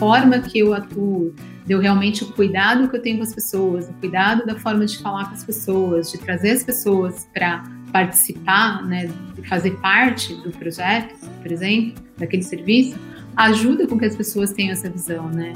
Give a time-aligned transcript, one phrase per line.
[0.00, 1.34] forma que eu atuo,
[1.66, 4.96] deu realmente o cuidado que eu tenho com as pessoas, o cuidado da forma de
[4.96, 10.50] falar com as pessoas, de trazer as pessoas para participar, né, de fazer parte do
[10.52, 12.98] projeto, por exemplo, daquele serviço,
[13.36, 15.52] ajuda com que as pessoas tenham essa visão, né?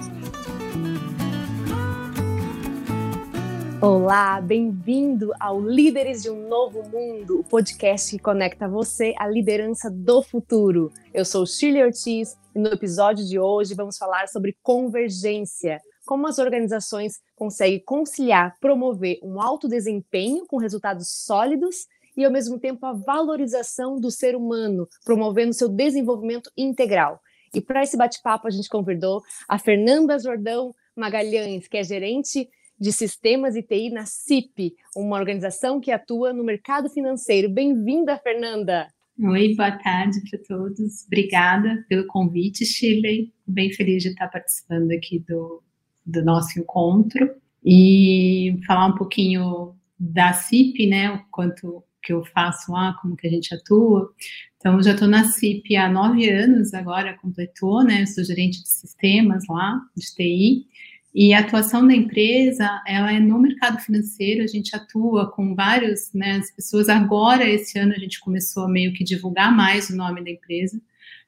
[3.81, 9.91] Olá, bem-vindo ao Líderes de um Novo Mundo, o podcast que conecta você à liderança
[9.91, 10.91] do futuro.
[11.13, 16.39] Eu sou Shirley Ortiz e no episódio de hoje vamos falar sobre convergência, como as
[16.39, 22.93] organizações conseguem conciliar, promover um alto desempenho com resultados sólidos e, ao mesmo tempo, a
[22.93, 27.21] valorização do ser humano, promovendo seu desenvolvimento integral.
[27.53, 32.93] E para esse bate-papo, a gente convidou a Fernanda Jordão Magalhães, que é gerente de
[32.93, 37.49] sistemas e TI na CIP, uma organização que atua no mercado financeiro.
[37.49, 38.89] Bem-vinda, Fernanda!
[39.23, 41.05] Oi, boa tarde para todos.
[41.07, 43.33] Obrigada pelo convite, Shirley.
[43.47, 45.63] Bem feliz de estar participando aqui do,
[46.05, 47.31] do nosso encontro
[47.65, 51.11] e falar um pouquinho da CIP, né?
[51.11, 54.13] O quanto que eu faço lá, como que a gente atua.
[54.57, 58.03] Então, já estou na CIP há nove anos, agora completou, né?
[58.03, 60.67] Eu sou gerente de sistemas lá, de TI.
[61.15, 66.13] E a atuação da empresa, ela é no mercado financeiro, a gente atua com vários,
[66.13, 69.97] né, as pessoas, agora, esse ano, a gente começou a meio que divulgar mais o
[69.97, 70.81] nome da empresa,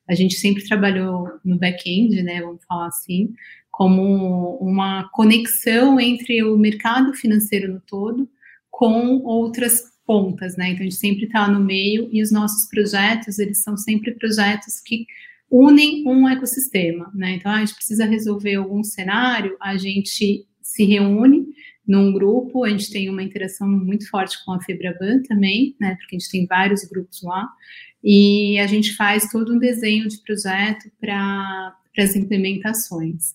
[0.08, 3.32] a gente sempre trabalhou no back-end, né, vamos falar assim,
[3.70, 8.28] como uma conexão entre o mercado financeiro no todo
[8.70, 10.70] com outras pontas, né?
[10.70, 14.80] Então a gente sempre está no meio e os nossos projetos eles são sempre projetos
[14.80, 15.06] que
[15.50, 17.36] unem um ecossistema, né?
[17.36, 21.46] Então a gente precisa resolver algum cenário, a gente se reúne
[21.86, 25.94] num grupo, a gente tem uma interação muito forte com a Febraban também, né?
[25.96, 27.48] Porque a gente tem vários grupos lá
[28.02, 33.34] e a gente faz todo um desenho de projeto para as implementações.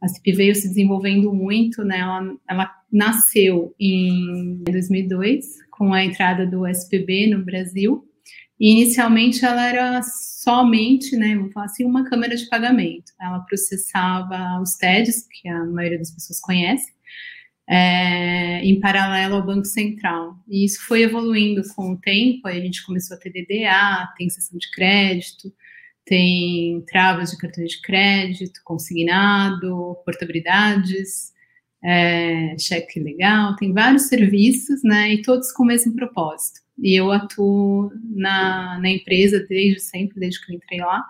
[0.00, 1.98] A CIP veio se desenvolvendo muito, né?
[1.98, 8.04] Ela, ela nasceu em 2002 com a entrada do SPB no Brasil.
[8.62, 13.12] E inicialmente ela era somente, né, vamos falar assim, uma câmera de pagamento.
[13.20, 16.92] Ela processava os TEDs, que a maioria das pessoas conhece,
[17.68, 20.36] é, em paralelo ao Banco Central.
[20.48, 24.30] E isso foi evoluindo com o tempo, aí a gente começou a ter DDA, tem
[24.30, 25.52] sessão de crédito,
[26.04, 31.32] tem travas de cartões de crédito, consignado, portabilidades,
[31.82, 36.60] é, cheque legal, tem vários serviços, né, e todos com o mesmo propósito.
[36.82, 41.04] E eu atuo na, na empresa desde sempre, desde que eu entrei lá,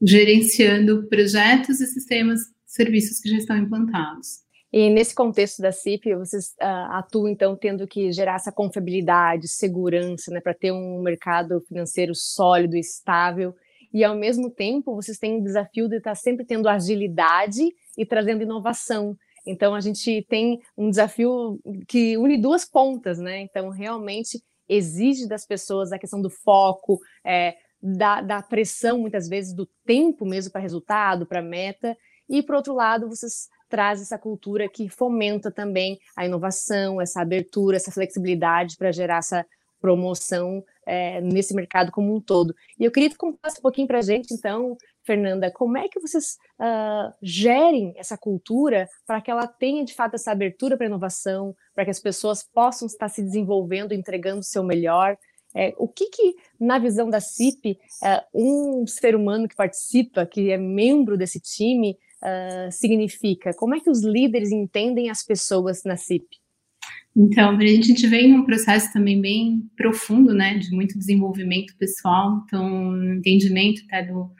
[0.00, 4.46] gerenciando projetos e sistemas, serviços que já estão implantados.
[4.70, 10.30] E nesse contexto da CIP, vocês uh, atuam, então, tendo que gerar essa confiabilidade, segurança,
[10.30, 13.54] né, para ter um mercado financeiro sólido, estável,
[13.92, 17.62] e ao mesmo tempo vocês têm o desafio de estar sempre tendo agilidade
[17.96, 19.16] e trazendo inovação.
[19.46, 21.58] Então a gente tem um desafio
[21.88, 23.40] que une duas pontas, né?
[23.40, 29.54] Então realmente exige das pessoas a questão do foco, é, da, da pressão muitas vezes
[29.54, 31.96] do tempo mesmo para resultado, para meta.
[32.28, 37.76] E por outro lado, vocês trazem essa cultura que fomenta também a inovação, essa abertura,
[37.76, 39.46] essa flexibilidade para gerar essa
[39.80, 42.54] promoção é, nesse mercado como um todo.
[42.78, 44.76] E eu queria que contasse um pouquinho para a gente, então,
[45.08, 50.16] Fernanda, como é que vocês uh, gerem essa cultura para que ela tenha de fato
[50.16, 54.62] essa abertura para inovação, para que as pessoas possam estar se desenvolvendo, entregando o seu
[54.62, 55.16] melhor?
[55.54, 60.50] É, o que, que, na visão da CIP, é, um ser humano que participa, que
[60.50, 63.54] é membro desse time, uh, significa?
[63.54, 66.26] Como é que os líderes entendem as pessoas na CIP?
[67.16, 73.14] Então, a gente vem num processo também bem profundo, né, de muito desenvolvimento pessoal, então,
[73.14, 74.30] entendimento até do,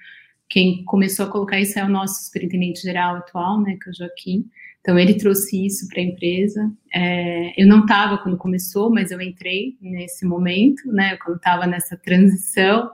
[0.49, 3.95] quem começou a colocar isso é o nosso superintendente geral atual, né, que é o
[3.95, 4.47] Joaquim.
[4.81, 6.73] Então, ele trouxe isso para a empresa.
[6.95, 11.97] É, eu não estava quando começou, mas eu entrei nesse momento, né, quando estava nessa
[11.97, 12.91] transição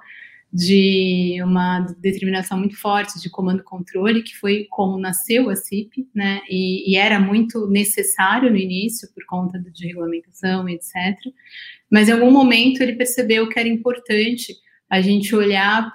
[0.53, 6.93] de uma determinação muito forte de comando-controle, que foi como nasceu a CIP, né, e,
[6.93, 10.95] e, era muito necessário no início, por conta de regulamentação, etc.
[11.91, 14.55] Mas em algum momento ele percebeu que era importante
[14.95, 15.93] a gente olhar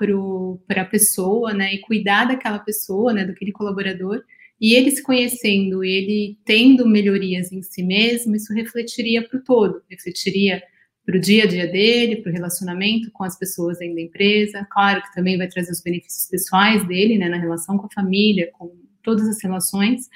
[0.67, 4.21] para a pessoa, né, e cuidar daquela pessoa, né, daquele colaborador,
[4.59, 9.81] e ele se conhecendo, ele tendo melhorias em si mesmo, isso refletiria para o todo,
[9.89, 10.61] refletiria
[11.05, 14.67] para o dia a dia dele, para o relacionamento com as pessoas dentro da empresa,
[14.69, 18.49] claro que também vai trazer os benefícios pessoais dele, né, na relação com a família,
[18.51, 18.69] com
[19.01, 20.09] todas as relações,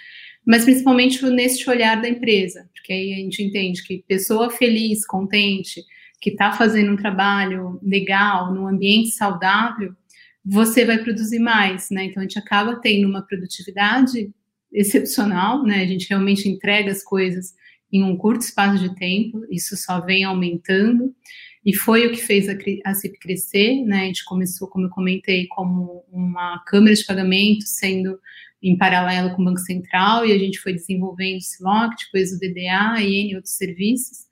[0.45, 5.81] mas principalmente nesse olhar da empresa, porque aí a gente entende que pessoa feliz, contente,
[6.23, 9.93] que está fazendo um trabalho legal, num ambiente saudável,
[10.43, 12.05] você vai produzir mais, né?
[12.05, 14.31] Então a gente acaba tendo uma produtividade
[14.71, 15.81] excepcional, né?
[15.81, 17.53] A gente realmente entrega as coisas
[17.91, 21.13] em um curto espaço de tempo, isso só vem aumentando.
[21.65, 22.53] E foi o que fez a,
[22.85, 24.03] a CIP crescer, né?
[24.03, 28.17] A gente começou, como eu comentei, como uma câmara de pagamento, sendo
[28.61, 32.39] em paralelo com o Banco Central, e a gente foi desenvolvendo o SILOC, depois o
[32.39, 34.31] DDA e N outros serviços.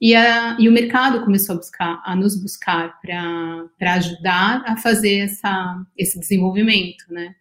[0.00, 5.16] E, a, e o mercado começou a buscar, a nos buscar para ajudar a fazer
[5.16, 7.34] essa, esse desenvolvimento, né?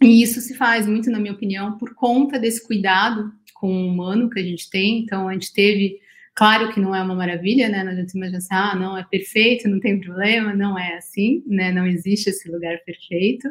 [0.00, 4.30] E isso se faz muito, na minha opinião, por conta desse cuidado com o humano
[4.30, 5.00] que a gente tem.
[5.00, 5.98] Então, a gente teve,
[6.34, 7.82] claro que não é uma maravilha, né?
[7.82, 11.72] Não adianta imaginar assim, ah, não, é perfeito, não tem problema, não é assim, né?
[11.72, 13.48] Não existe esse lugar perfeito,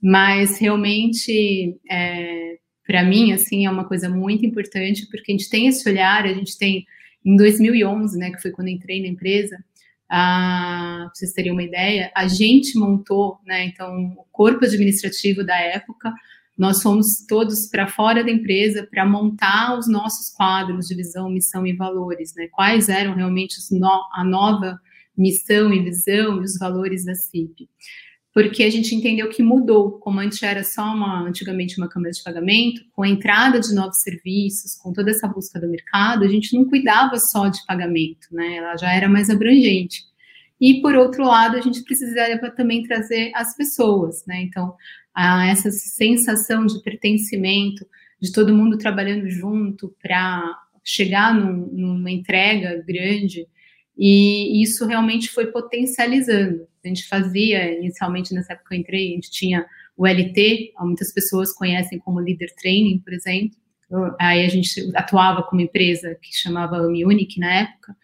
[0.00, 2.56] mas realmente, é,
[2.86, 6.32] para mim, assim, é uma coisa muito importante, porque a gente tem esse olhar, a
[6.32, 6.86] gente tem
[7.24, 9.62] em 2011, né, que foi quando entrei na empresa,
[10.08, 16.12] para vocês terem uma ideia, a gente montou, né, então, o corpo administrativo da época,
[16.58, 21.66] nós fomos todos para fora da empresa para montar os nossos quadros de visão, missão
[21.66, 24.78] e valores, né, quais eram realmente no, a nova
[25.16, 27.68] missão e visão e os valores da CIP
[28.32, 32.22] porque a gente entendeu que mudou, como antes era só uma, antigamente uma câmara de
[32.22, 36.54] pagamento, com a entrada de novos serviços, com toda essa busca do mercado, a gente
[36.54, 38.56] não cuidava só de pagamento, né?
[38.56, 40.04] Ela já era mais abrangente.
[40.60, 44.42] E por outro lado, a gente precisava também trazer as pessoas, né?
[44.42, 44.74] Então,
[45.50, 47.84] essa sensação de pertencimento,
[48.20, 53.46] de todo mundo trabalhando junto para chegar num, numa entrega grande,
[54.02, 56.66] e isso realmente foi potencializando.
[56.82, 61.12] A gente fazia, inicialmente, nessa época que eu entrei, a gente tinha o LT, muitas
[61.12, 63.58] pessoas conhecem como Leader Training, por exemplo.
[64.18, 67.94] Aí a gente atuava como empresa que chamava Unique na época,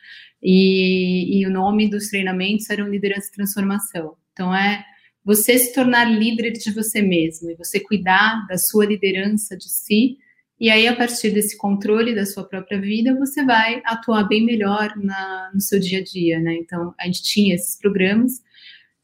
[0.43, 4.17] e, e o nome dos treinamentos era Liderança e Transformação.
[4.35, 4.85] Então, é
[5.25, 10.19] você se tornar líder de você mesmo, e você cuidar da sua liderança de si,
[10.59, 14.97] e aí, a partir desse controle da sua própria vida, você vai atuar bem melhor
[14.97, 16.55] na, no seu dia a dia, né?
[16.55, 18.43] Então, a gente tinha esses programas,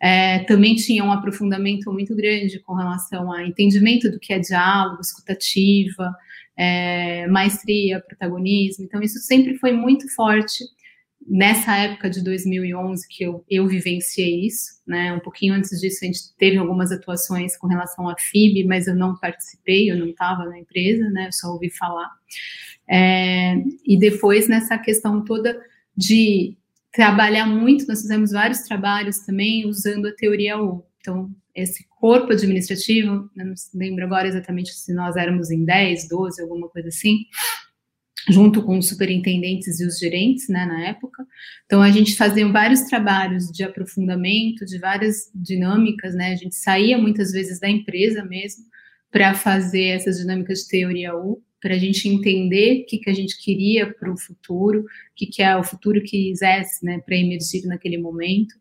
[0.01, 5.03] é, também tinha um aprofundamento muito grande com relação a entendimento do que é diálogo,
[5.03, 6.15] escutativa,
[6.57, 8.85] é, maestria, protagonismo.
[8.85, 10.65] Então, isso sempre foi muito forte
[11.27, 15.13] nessa época de 2011 que eu, eu vivenciei isso, né?
[15.13, 18.95] Um pouquinho antes disso a gente teve algumas atuações com relação à FIB, mas eu
[18.95, 21.29] não participei, eu não estava na empresa, né?
[21.29, 22.11] Eu só ouvi falar.
[22.89, 23.55] É,
[23.87, 25.61] e depois nessa questão toda
[25.97, 26.57] de
[26.93, 30.85] trabalhar muito, nós fizemos vários trabalhos também usando a teoria U.
[31.01, 36.69] Então, esse corpo administrativo, não lembro agora exatamente se nós éramos em 10, 12, alguma
[36.69, 37.25] coisa assim,
[38.29, 41.27] junto com os superintendentes e os gerentes, né, na época.
[41.67, 46.97] Então, a gente fazia vários trabalhos de aprofundamento, de várias dinâmicas, né, a gente saía
[46.97, 48.65] muitas vezes da empresa mesmo
[49.11, 53.15] para fazer essas dinâmicas de teoria U, para a gente entender o que, que a
[53.15, 54.85] gente queria para o futuro, o
[55.15, 58.55] que, que é o futuro que quisesse, né, para emergir naquele momento.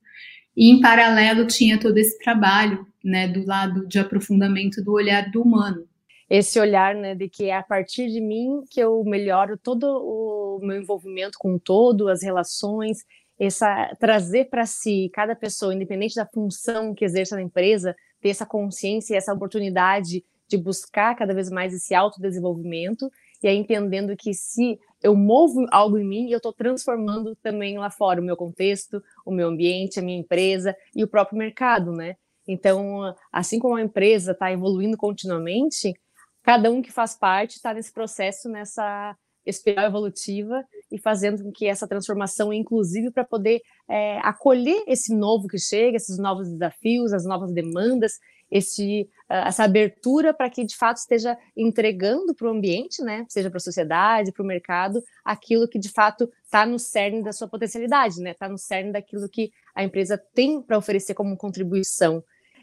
[0.55, 5.41] E, em paralelo, tinha todo esse trabalho, né, do lado de aprofundamento do olhar do
[5.41, 5.87] humano,
[6.33, 10.59] esse olhar, né, de que é a partir de mim que eu melhoro todo o
[10.61, 12.99] meu envolvimento com todo, as relações,
[13.37, 18.45] essa trazer para si cada pessoa, independente da função que exerça na empresa, ter essa
[18.45, 23.11] consciência e essa oportunidade de buscar cada vez mais esse autodesenvolvimento
[23.43, 27.89] e aí entendendo que se eu movo algo em mim, eu estou transformando também lá
[27.89, 32.15] fora o meu contexto, o meu ambiente, a minha empresa e o próprio mercado, né?
[32.47, 35.93] Então, assim como a empresa está evoluindo continuamente,
[36.43, 41.65] cada um que faz parte está nesse processo, nessa espiral evolutiva e fazendo com que
[41.65, 47.25] essa transformação, inclusive para poder é, acolher esse novo que chega, esses novos desafios, as
[47.25, 48.19] novas demandas,
[48.51, 53.57] esse, essa abertura para que de fato esteja entregando para o ambiente, né, seja para
[53.57, 58.19] a sociedade, para o mercado, aquilo que de fato está no cerne da sua potencialidade,
[58.19, 62.21] né, está no cerne daquilo que a empresa tem para oferecer como contribuição.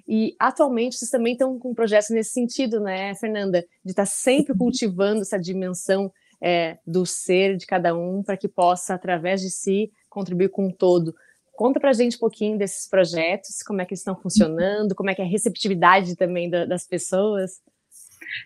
[0.08, 3.60] E atualmente vocês também estão com projetos nesse sentido, né, Fernanda?
[3.84, 6.10] De estar tá sempre cultivando essa dimensão
[6.40, 10.72] é, do ser de cada um para que possa, através de si, contribuir com o
[10.72, 11.14] todo.
[11.52, 15.10] Conta para a gente um pouquinho desses projetos, como é que eles estão funcionando, como
[15.10, 17.60] é que é a receptividade também da, das pessoas.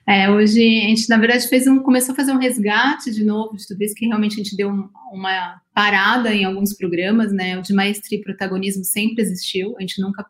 [0.09, 3.57] É, hoje a gente, na verdade, fez um, começou a fazer um resgate de novo
[3.57, 7.59] de tudo isso, que realmente a gente deu um, uma parada em alguns programas, né?
[7.59, 10.25] O de maestria e protagonismo sempre existiu, a gente nunca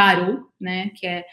[0.00, 1.26] parou, né, que é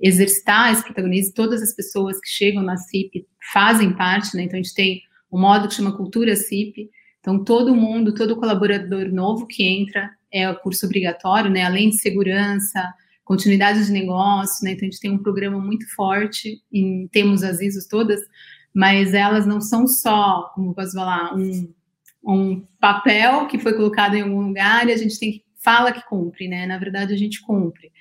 [0.00, 4.62] exercitar esse protagonismo, todas as pessoas que chegam na CIP fazem parte, né, então a
[4.62, 5.02] gente tem
[5.32, 6.88] um modo que chama Cultura CIP,
[7.18, 12.00] então todo mundo, todo colaborador novo que entra é o curso obrigatório, né, além de
[12.00, 14.72] segurança, continuidade de negócio, né?
[14.72, 18.20] Então a gente tem um programa muito forte, em, temos as ISOs todas,
[18.72, 21.72] mas elas não são só, como posso falar, um,
[22.24, 26.04] um papel que foi colocado em algum lugar e a gente tem que fala que
[26.06, 26.66] cumpre, né?
[26.66, 27.92] Na verdade, a gente cumpre.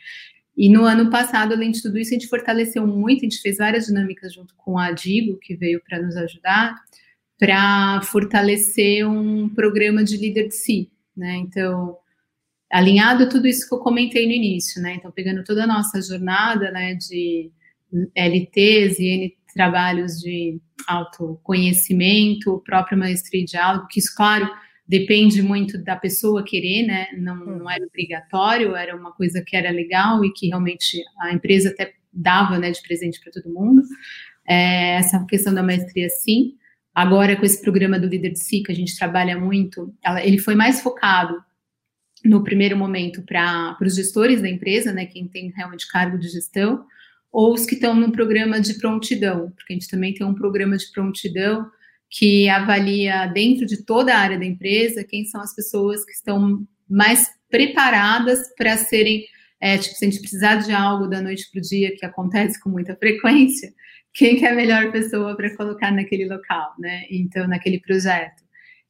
[0.58, 3.58] E no ano passado, além de tudo isso, a gente fortaleceu muito, a gente fez
[3.58, 6.75] várias dinâmicas junto com a Digo, que veio para nos ajudar,
[7.39, 11.38] para fortalecer um programa de líder de si, né?
[11.38, 11.98] Então,
[12.72, 14.96] alinhado tudo isso que eu comentei no início, né?
[14.96, 17.51] Então, pegando toda a nossa jornada, né, de
[18.15, 24.50] LTs e N trabalhos de autoconhecimento, própria maestria de diálogo, que isso, claro,
[24.91, 27.07] depende muito da pessoa querer, né?
[27.17, 31.69] Não, não era obrigatório, era uma coisa que era legal e que realmente a empresa
[31.69, 33.83] até dava, né, de presente para todo mundo.
[34.45, 36.55] É, essa questão da maestria, sim.
[36.93, 40.38] Agora, com esse programa do Líder de Si, que a gente trabalha muito, ela, ele
[40.38, 41.41] foi mais focado
[42.25, 46.86] no primeiro momento para os gestores da empresa, né, quem tem realmente cargo de gestão,
[47.31, 50.75] ou os que estão no programa de prontidão, porque a gente também tem um programa
[50.75, 51.65] de prontidão
[52.12, 56.68] que avalia dentro de toda a área da empresa quem são as pessoas que estão
[56.89, 59.25] mais preparadas para serem,
[59.62, 62.60] é, tipo, se a gente precisar de algo da noite para o dia, que acontece
[62.60, 63.74] com muita frequência,
[64.13, 67.06] quem que é a melhor pessoa para colocar naquele local, né?
[67.10, 68.44] Então, naquele projeto.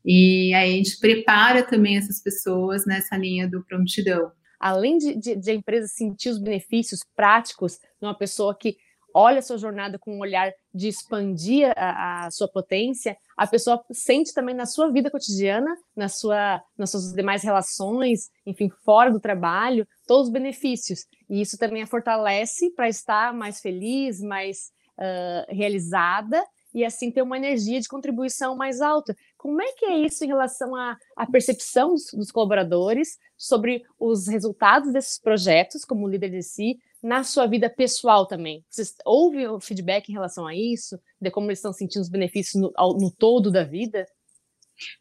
[0.04, 4.32] E aí a gente prepara também essas pessoas nessa linha do prontidão.
[4.60, 8.78] Além de, de, de a empresa sentir os benefícios práticos de uma pessoa que
[9.14, 13.84] olha a sua jornada com um olhar de expandir a, a, sua potência, a pessoa
[13.92, 19.20] sente também na sua vida cotidiana, na sua, nas suas demais relações, enfim, fora do
[19.20, 21.06] trabalho, todos os benefícios.
[21.30, 27.22] E isso também a fortalece para estar mais feliz, mais uh, realizada e assim ter
[27.22, 29.16] uma energia de contribuição mais alta.
[29.38, 34.28] Como é que é isso em relação à, à percepção dos, dos, colaboradores sobre os
[34.28, 38.64] resultados desses projetos, como líder de si, na sua vida pessoal também?
[38.70, 41.00] Vocês ouvem o feedback em relação a isso?
[41.20, 44.06] De como eles estão sentindo os benefícios no, no todo da vida?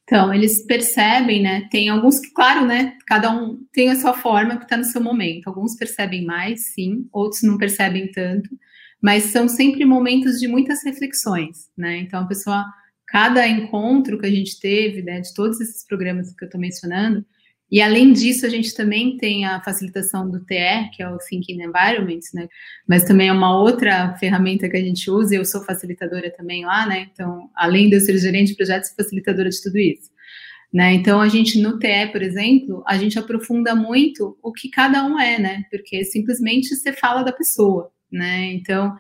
[0.05, 1.69] Então, eles percebem, né?
[1.71, 2.97] Tem alguns que, claro, né?
[3.07, 5.49] Cada um tem a sua forma que está no seu momento.
[5.49, 8.51] Alguns percebem mais, sim, outros não percebem tanto,
[9.01, 11.99] mas são sempre momentos de muitas reflexões, né?
[11.99, 12.65] Então, a pessoa,
[13.07, 17.25] cada encontro que a gente teve, né, de todos esses programas que eu estou mencionando,
[17.71, 21.63] e além disso, a gente também tem a facilitação do TE, que é o Thinking
[21.63, 22.49] Environment, né?
[22.87, 26.85] Mas também é uma outra ferramenta que a gente usa, eu sou facilitadora também lá,
[26.87, 27.09] né?
[27.13, 30.11] Então, além de eu ser gerente de projetos, sou facilitadora de tudo isso.
[30.73, 30.95] Né?
[30.95, 35.19] Então, a gente no TE, por exemplo, a gente aprofunda muito o que cada um
[35.19, 35.65] é, né?
[35.71, 38.53] Porque simplesmente você fala da pessoa, né?
[38.53, 38.97] Então,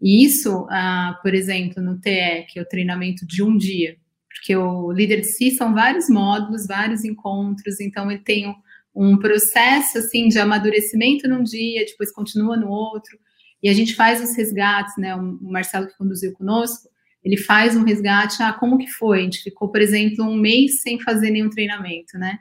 [0.00, 3.96] isso, ah, por exemplo, no TE, que é o treinamento de um dia,
[4.30, 8.54] porque o líder de si são vários módulos, vários encontros, então ele tem um,
[8.94, 13.18] um processo assim de amadurecimento num dia, depois continua no outro,
[13.62, 15.14] e a gente faz os resgates, né?
[15.14, 16.88] O Marcelo que conduziu conosco,
[17.22, 19.20] ele faz um resgate, ah, como que foi?
[19.20, 22.38] A gente ficou, por exemplo, um mês sem fazer nenhum treinamento, né?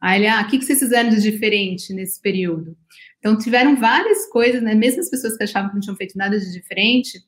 [0.00, 2.76] Aí ele, ah, o que, vocês fizeram de diferente nesse período?
[3.18, 4.74] Então, tiveram várias coisas, né?
[4.74, 7.22] Mesmo as pessoas que achavam que não tinham feito nada de diferente,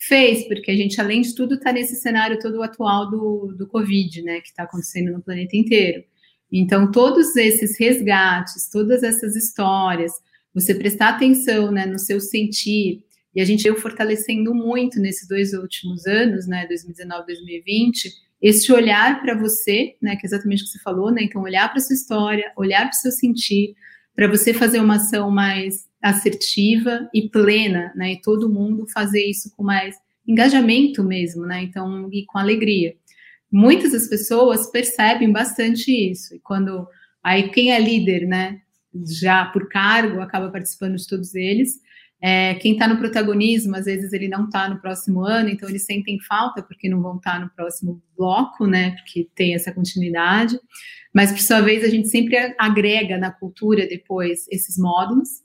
[0.00, 4.22] Fez, porque a gente, além de tudo, está nesse cenário todo atual do, do Covid,
[4.22, 6.04] né, que está acontecendo no planeta inteiro.
[6.52, 10.12] Então, todos esses resgates, todas essas histórias,
[10.54, 15.52] você prestar atenção né, no seu sentir, e a gente veio fortalecendo muito nesses dois
[15.52, 20.72] últimos anos, né, 2019 2020, esse olhar para você, né, que é exatamente o que
[20.72, 23.74] você falou, né, então olhar para sua história, olhar para o seu sentir,
[24.14, 28.12] para você fazer uma ação mais assertiva e plena, né?
[28.12, 31.62] E todo mundo fazer isso com mais engajamento mesmo, né?
[31.62, 32.94] Então, e com alegria.
[33.50, 36.34] Muitas das pessoas percebem bastante isso.
[36.34, 36.86] E quando
[37.22, 38.60] aí quem é líder, né,
[39.18, 41.80] já por cargo, acaba participando de todos eles.
[42.20, 45.84] É, quem está no protagonismo, às vezes ele não está no próximo ano, então eles
[45.84, 48.90] sentem falta porque não vão estar tá no próximo bloco, né?
[48.96, 50.58] Porque tem essa continuidade.
[51.14, 55.42] Mas, por sua vez, a gente sempre agrega na cultura depois esses módulos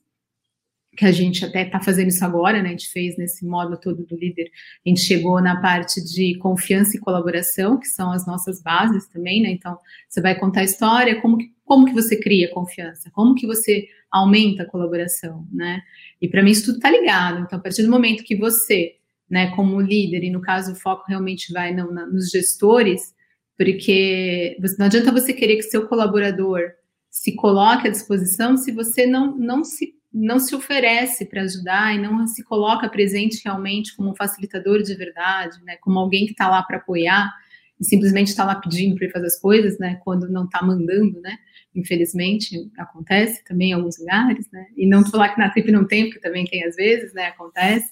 [0.96, 2.70] que a gente até está fazendo isso agora, né?
[2.70, 4.52] A gente fez nesse módulo todo do líder,
[4.86, 9.42] a gente chegou na parte de confiança e colaboração, que são as nossas bases também,
[9.42, 9.50] né?
[9.50, 13.48] Então, você vai contar a história, como que, como que você cria confiança, como que
[13.48, 15.82] você aumenta a colaboração, né?
[16.22, 17.42] E para mim isso tudo está ligado.
[17.42, 18.96] Então, a partir do momento que você,
[19.30, 23.14] né, como líder, e no caso o foco realmente vai não, na, nos gestores,
[23.58, 26.72] porque não adianta você querer que seu colaborador
[27.10, 31.98] se coloque à disposição se você não, não se não se oferece para ajudar e
[31.98, 36.50] não se coloca presente realmente como um facilitador de verdade, né, como alguém que está
[36.50, 37.32] lá para apoiar
[37.80, 41.38] e simplesmente está lá pedindo para fazer as coisas, né, quando não está mandando, né,
[41.76, 44.68] infelizmente, acontece também em alguns lugares, né?
[44.78, 47.28] E não falar que na TIP não tem, porque também tem às vezes, né?
[47.28, 47.92] Acontece.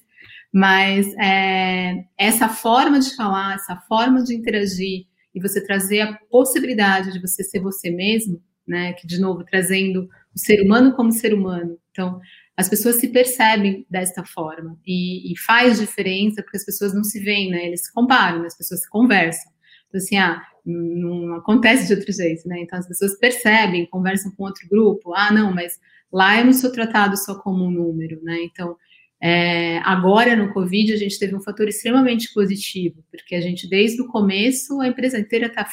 [0.54, 7.14] Mas é, essa forma de falar, essa forma de interagir e você trazer a possibilidade
[7.14, 8.94] de você ser você mesmo, né?
[8.94, 11.78] Que, de novo, trazendo o ser humano como ser humano.
[11.92, 12.20] Então,
[12.56, 17.20] as pessoas se percebem desta forma e, e, faz diferença porque as pessoas não se
[17.20, 17.66] veem, né?
[17.66, 18.48] Eles se comparam, né?
[18.48, 19.52] as pessoas se conversam.
[19.88, 22.62] Então, assim, ah, não acontece de outro jeito, né?
[22.62, 25.14] Então, as pessoas percebem, conversam com outro grupo.
[25.14, 25.80] Ah, não, mas
[26.12, 28.38] lá eu não sou tratado só como um número, né?
[28.44, 28.76] Então,
[29.22, 34.02] é, agora no Covid, a gente teve um fator extremamente positivo, porque a gente, desde
[34.02, 35.68] o começo, a empresa inteira está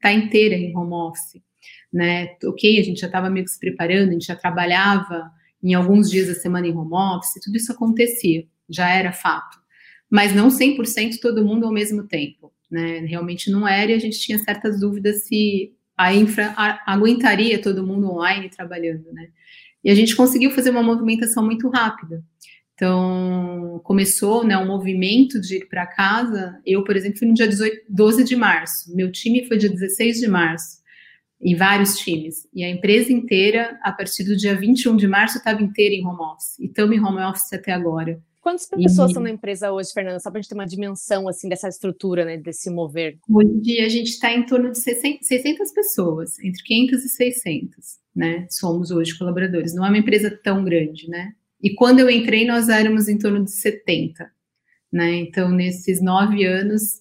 [0.00, 1.42] tá inteira em home office,
[1.92, 2.36] né?
[2.44, 5.30] Ok, a gente já estava meio que se preparando, a gente já trabalhava
[5.64, 9.58] em alguns dias da semana em home office, tudo isso acontecia, já era fato.
[10.10, 12.98] Mas não 100% todo mundo ao mesmo tempo né?
[13.06, 16.52] Realmente não era e a gente tinha certas dúvidas se a infra
[16.84, 19.28] aguentaria todo mundo online trabalhando, né?
[19.82, 22.24] E a gente conseguiu fazer uma movimentação muito rápida.
[22.74, 26.58] Então, começou né, um movimento de ir para casa.
[26.66, 28.96] Eu, por exemplo, fui no dia 18, 12 de março.
[28.96, 30.78] Meu time foi dia 16 de março.
[31.40, 32.48] E vários times.
[32.54, 36.20] E a empresa inteira, a partir do dia 21 de março, estava inteira em home
[36.20, 36.58] office.
[36.58, 38.22] E estamos em home office até agora.
[38.44, 40.20] Quantas pessoas estão na empresa hoje, Fernanda?
[40.20, 43.18] Só para a gente ter uma dimensão assim dessa estrutura, né, desse mover.
[43.26, 48.46] Hoje a gente está em torno de 600 pessoas, entre 500 e 600, né?
[48.50, 49.74] Somos hoje colaboradores.
[49.74, 51.32] Não é uma empresa tão grande, né?
[51.58, 54.30] E quando eu entrei, nós éramos em torno de 70,
[54.92, 55.14] né?
[55.16, 57.00] Então, nesses nove anos,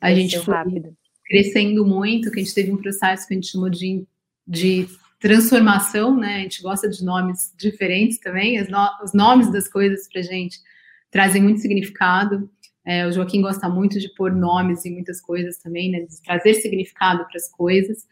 [0.00, 0.96] a gente foi rápido.
[1.24, 4.06] Crescendo muito, que a gente teve um processo que a gente chamou de,
[4.46, 4.86] de
[5.18, 6.36] transformação, né?
[6.36, 10.58] A gente gosta de nomes diferentes também, no, os nomes das coisas para gente
[11.10, 12.50] trazem muito significado.
[12.84, 16.54] É, o Joaquim gosta muito de pôr nomes em muitas coisas também, né, de trazer
[16.54, 18.06] significado para as coisas.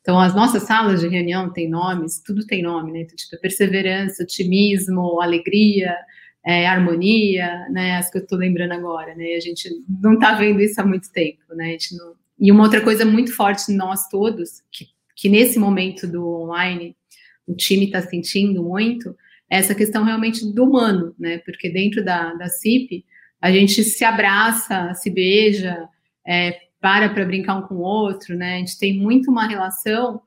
[0.00, 3.00] Então, as nossas salas de reunião têm nomes, tudo tem nome, né?
[3.00, 5.96] Então, tipo, perseverança, otimismo, alegria,
[6.44, 7.96] é, harmonia, né?
[7.96, 9.34] As que eu estou lembrando agora, né?
[9.34, 9.68] A gente
[10.00, 11.76] não está vendo isso há muito tempo, né?
[11.92, 12.14] Não...
[12.38, 16.96] E uma outra coisa muito forte nós todos, que, que nesse momento do online
[17.46, 19.16] o time está sentindo muito,
[19.48, 21.38] essa questão realmente do humano, né?
[21.38, 23.04] Porque dentro da, da CIP,
[23.40, 25.88] a gente se abraça, se beija,
[26.26, 28.56] é, para para brincar um com o outro, né?
[28.56, 30.20] A gente tem muito uma relação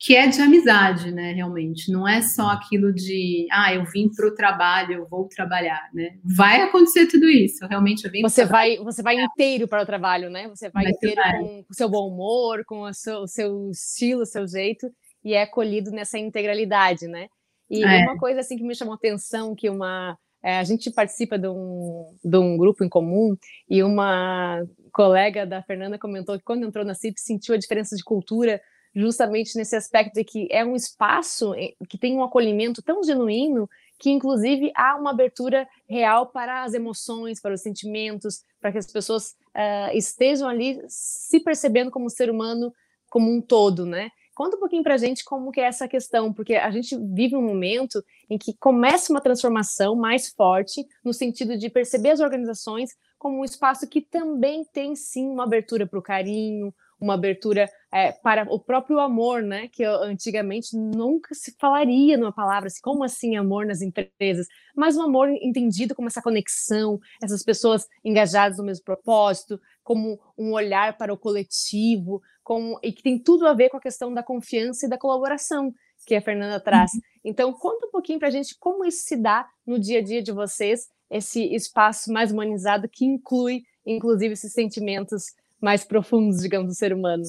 [0.00, 1.32] que é de amizade, né?
[1.34, 5.90] Realmente, não é só aquilo de, ah, eu vim para o trabalho, eu vou trabalhar,
[5.92, 6.18] né?
[6.24, 7.66] Vai acontecer tudo isso.
[7.66, 8.22] Realmente, eu vim.
[8.22, 10.48] Você vai, você vai inteiro para o trabalho, né?
[10.48, 14.26] Você vai inteiro com o seu bom humor, com o seu, o seu estilo, o
[14.26, 14.90] seu jeito,
[15.22, 17.28] e é acolhido nessa integralidade, né?
[17.68, 17.98] E é.
[17.98, 22.16] uma coisa assim que me chamou atenção, que uma é, a gente participa de um,
[22.24, 23.36] de um grupo em comum
[23.68, 28.02] e uma colega da Fernanda comentou que quando entrou na CIP sentiu a diferença de
[28.02, 28.60] cultura
[28.94, 33.68] justamente nesse aspecto de que é um espaço eh, que tem um acolhimento tão genuíno
[33.98, 38.90] que inclusive há uma abertura real para as emoções, para os sentimentos, para que as
[38.90, 42.72] pessoas uh, estejam ali se percebendo como ser humano
[43.10, 44.10] como um todo, né?
[44.34, 47.36] Conta um pouquinho para a gente como que é essa questão, porque a gente vive
[47.36, 52.96] um momento em que começa uma transformação mais forte no sentido de perceber as organizações
[53.18, 58.12] como um espaço que também tem sim uma abertura para o carinho, uma abertura é,
[58.12, 59.68] para o próprio amor, né?
[59.68, 64.46] Que antigamente nunca se falaria numa palavra assim, como assim amor nas empresas?
[64.76, 70.52] Mas um amor entendido como essa conexão, essas pessoas engajadas no mesmo propósito, como um
[70.52, 74.22] olhar para o coletivo, com, e que tem tudo a ver com a questão da
[74.22, 75.74] confiança e da colaboração
[76.06, 76.92] que a Fernanda traz.
[76.94, 77.00] Uhum.
[77.24, 80.22] Então, conta um pouquinho para a gente como isso se dá no dia a dia
[80.22, 85.24] de vocês, esse espaço mais humanizado que inclui, inclusive, esses sentimentos
[85.60, 87.22] mais profundos, digamos, do ser humano.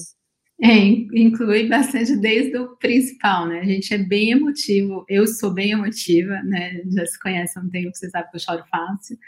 [0.64, 3.60] É, inclui bastante desde o principal, né?
[3.60, 6.80] A gente é bem emotivo, eu sou bem emotiva, né?
[6.94, 9.18] Já se conhece há um tempo, você sabe que eu choro fácil,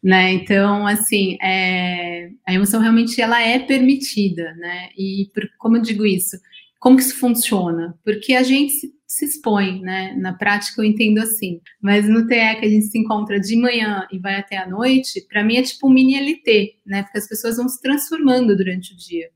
[0.00, 0.32] né?
[0.32, 4.90] Então, assim, é, a emoção realmente ela é permitida, né?
[4.96, 6.36] E por, como eu digo isso?
[6.78, 7.98] Como que isso funciona?
[8.04, 10.14] Porque a gente se, se expõe, né?
[10.16, 14.06] Na prática eu entendo assim, mas no TE que a gente se encontra de manhã
[14.12, 17.02] e vai até a noite, para mim é tipo um mini LT, né?
[17.02, 19.30] Porque as pessoas vão se transformando durante o dia.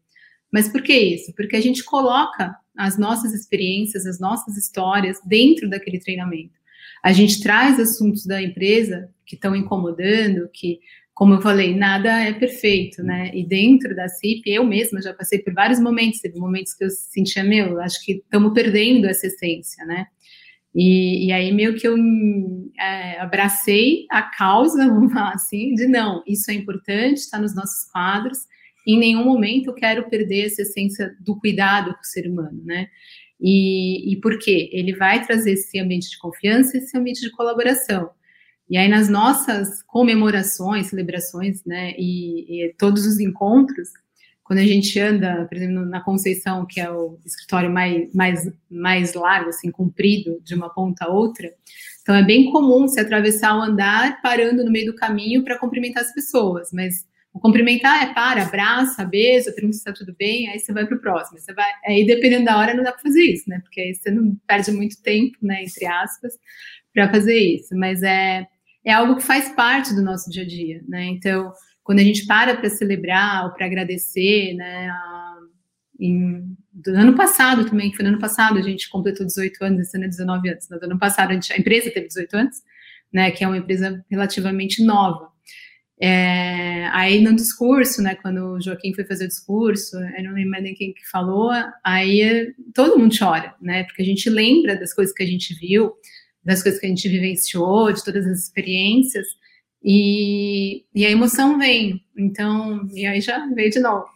[0.52, 1.32] Mas por que isso?
[1.34, 6.58] Porque a gente coloca as nossas experiências, as nossas histórias dentro daquele treinamento.
[7.02, 10.80] A gente traz assuntos da empresa que estão incomodando, que,
[11.20, 13.30] como eu falei, nada é perfeito, né?
[13.34, 16.88] E dentro da CIP, eu mesma já passei por vários momentos, teve momentos que eu
[16.88, 20.06] sentia, meu, acho que estamos perdendo essa essência, né?
[20.74, 21.94] E, e, aí meio que eu
[22.80, 24.82] é, abracei a causa,
[25.34, 28.38] assim, de não, isso é importante, está nos nossos quadros,
[28.86, 32.88] em nenhum momento eu quero perder essa essência do cuidado com o ser humano, né?
[33.38, 34.70] E, e por quê?
[34.72, 38.08] Ele vai trazer esse ambiente de confiança, esse ambiente de colaboração.
[38.70, 43.88] E aí, nas nossas comemorações, celebrações, né, e, e, todos os encontros,
[44.44, 49.14] quando a gente anda, por exemplo, na Conceição, que é o escritório mais, mais, mais
[49.14, 51.52] largo, assim, comprido, de uma ponta a outra,
[52.00, 56.02] então é bem comum se atravessar o andar parando no meio do caminho para cumprimentar
[56.02, 60.58] as pessoas, mas o cumprimentar é para, abraça, beija, pergunta se está tudo bem, aí
[60.58, 61.38] você vai para o próximo.
[61.38, 63.60] Você vai, aí dependendo da hora não dá para fazer isso, né?
[63.60, 66.32] Porque aí você não perde muito tempo, né, entre aspas,
[66.92, 67.76] para fazer isso.
[67.76, 68.48] Mas é,
[68.84, 71.04] é algo que faz parte do nosso dia a dia, né?
[71.06, 74.88] Então, quando a gente para para celebrar ou para agradecer, né?
[74.88, 75.36] A,
[75.98, 79.96] em, do ano passado também, foi no ano passado, a gente completou 18 anos, esse
[79.96, 80.68] ano é 19 anos.
[80.70, 82.56] No ano passado, a, gente, a empresa teve 18 anos,
[83.12, 83.30] né?
[83.30, 85.30] Que é uma empresa relativamente nova.
[86.02, 90.62] É, aí no discurso, né, quando o Joaquim foi fazer o discurso, eu não lembro
[90.62, 91.52] nem quem que falou,
[91.84, 95.92] aí todo mundo chora, né, porque a gente lembra das coisas que a gente viu,
[96.44, 99.26] das coisas que a gente vivenciou, de todas as experiências,
[99.82, 104.06] e, e a emoção vem, então, e aí já veio de novo.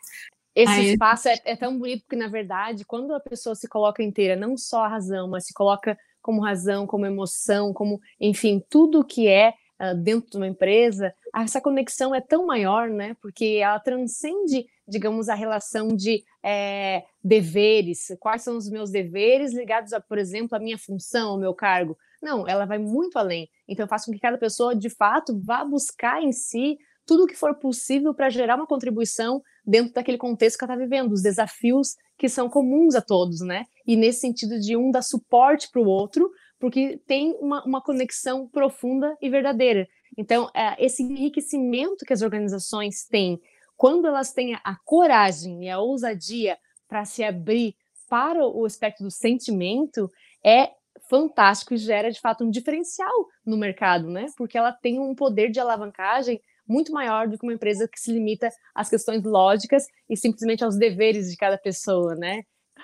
[0.54, 4.02] Esse aí, espaço é, é tão bonito porque, na verdade, quando a pessoa se coloca
[4.02, 9.04] inteira, não só a razão, mas se coloca como razão, como emoção, como, enfim, tudo
[9.04, 13.16] que é uh, dentro de uma empresa, essa conexão é tão maior, né?
[13.20, 18.14] Porque ela transcende, digamos, a relação de é, deveres.
[18.20, 21.98] Quais são os meus deveres ligados a, por exemplo, a minha função, ao meu cargo?
[22.24, 23.50] Não, ela vai muito além.
[23.68, 27.36] Então, faz com que cada pessoa, de fato, vá buscar em si tudo o que
[27.36, 31.96] for possível para gerar uma contribuição dentro daquele contexto que ela está vivendo, os desafios
[32.16, 33.64] que são comuns a todos, né?
[33.86, 38.48] E nesse sentido de um dar suporte para o outro, porque tem uma, uma conexão
[38.48, 39.86] profunda e verdadeira.
[40.16, 43.38] Então, é, esse enriquecimento que as organizações têm,
[43.76, 46.56] quando elas têm a coragem e a ousadia
[46.88, 47.74] para se abrir
[48.08, 50.08] para o aspecto do sentimento,
[50.42, 50.70] é
[51.08, 54.26] fantástico e gera de fato um diferencial no mercado, né?
[54.36, 58.12] Porque ela tem um poder de alavancagem muito maior do que uma empresa que se
[58.12, 62.42] limita às questões lógicas e simplesmente aos deveres de cada pessoa, né?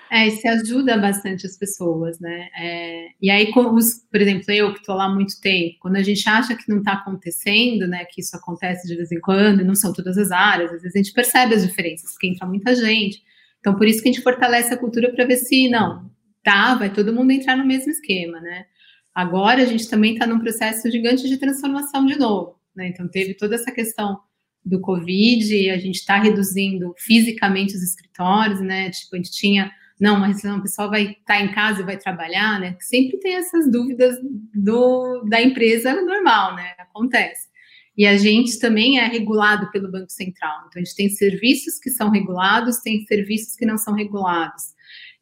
[0.09, 2.49] É, isso ajuda bastante as pessoas, né?
[2.57, 6.03] É, e aí, os, por exemplo, eu que estou lá há muito tempo, quando a
[6.03, 9.63] gente acha que não está acontecendo, né, que isso acontece de vez em quando, e
[9.63, 12.75] não são todas as áreas, às vezes a gente percebe as diferenças, porque entra muita
[12.75, 13.21] gente.
[13.59, 16.09] Então, por isso que a gente fortalece a cultura para ver se, não,
[16.43, 18.65] tá, vai todo mundo entrar no mesmo esquema, né?
[19.13, 22.87] Agora a gente também está num processo gigante de transformação de novo, né?
[22.87, 24.19] Então, teve toda essa questão
[24.63, 28.89] do Covid, a gente está reduzindo fisicamente os escritórios, né?
[28.89, 31.85] Tipo, a gente tinha não, mas não, o pessoal vai estar tá em casa e
[31.85, 32.75] vai trabalhar, né?
[32.79, 34.17] Sempre tem essas dúvidas
[34.51, 36.73] do, da empresa normal, né?
[36.79, 37.51] Acontece.
[37.95, 40.65] E a gente também é regulado pelo Banco Central.
[40.67, 44.73] Então, a gente tem serviços que são regulados, tem serviços que não são regulados.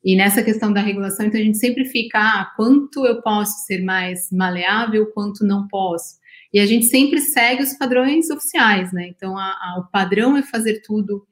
[0.04, 3.84] E nessa questão da regulação, então a gente sempre fica, ah, quanto eu posso ser
[3.84, 6.18] mais maleável, quanto não posso.
[6.54, 9.08] E a gente sempre segue os padrões oficiais, né?
[9.08, 11.26] Então, a, a, o padrão é fazer tudo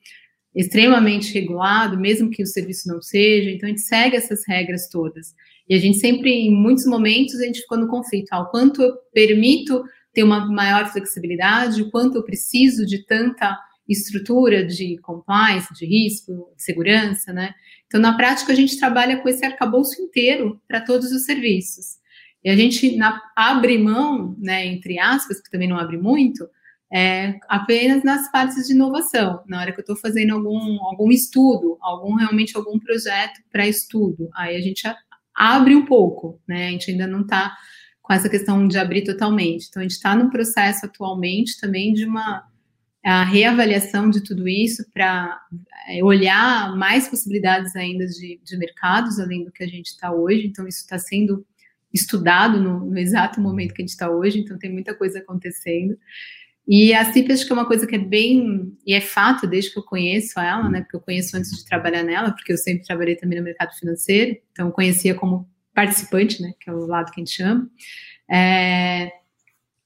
[0.54, 5.34] extremamente regulado, mesmo que o serviço não seja, então a gente segue essas regras todas.
[5.70, 8.82] E a gente sempre, em muitos momentos, a gente ficou no conflito, ah, o quanto
[8.82, 15.74] eu permito ter uma maior flexibilidade, o quanto eu preciso de tanta estrutura de compliance,
[15.74, 17.54] de risco, de segurança, né?
[17.88, 21.98] Então, na prática, a gente trabalha com esse arcabouço inteiro para todos os serviços.
[22.44, 26.48] E a gente na, abre mão, né, entre aspas, que também não abre muito,
[26.94, 31.78] é, apenas nas partes de inovação, na hora que eu estou fazendo algum, algum estudo,
[31.82, 34.84] algum realmente algum projeto para estudo, aí a gente
[35.36, 36.68] abre um pouco, né?
[36.68, 37.56] A gente ainda não está
[38.02, 39.68] com essa questão de abrir totalmente.
[39.68, 42.44] Então a gente está no processo atualmente também de uma
[43.04, 45.40] a reavaliação de tudo isso para
[45.88, 50.48] é, olhar mais possibilidades ainda de, de mercados além do que a gente está hoje.
[50.48, 51.46] Então isso está sendo
[51.94, 54.40] estudado no, no, exato momento que a gente está hoje.
[54.40, 55.98] Então tem muita coisa acontecendo.
[56.68, 59.72] E a CIP acho que é uma coisa que é bem, e é fato desde
[59.72, 62.84] que eu conheço ela, né, porque eu conheço antes de trabalhar nela, porque eu sempre
[62.84, 67.22] trabalhei também no mercado financeiro, então conhecia como participante, né, que é o lado que
[67.22, 67.70] a gente chama,
[68.30, 69.10] é,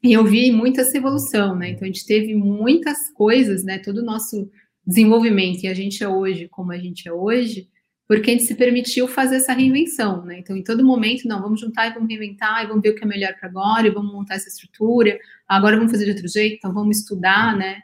[0.03, 4.05] eu vi muito essa evolução, né, então a gente teve muitas coisas, né, todo o
[4.05, 4.49] nosso
[4.85, 7.69] desenvolvimento, e a gente é hoje como a gente é hoje,
[8.07, 10.39] porque a gente se permitiu fazer essa reinvenção, né?
[10.39, 13.05] Então, em todo momento, não, vamos juntar e vamos reinventar, e vamos ver o que
[13.05, 16.57] é melhor para agora, e vamos montar essa estrutura, agora vamos fazer de outro jeito,
[16.57, 17.79] então vamos estudar, né?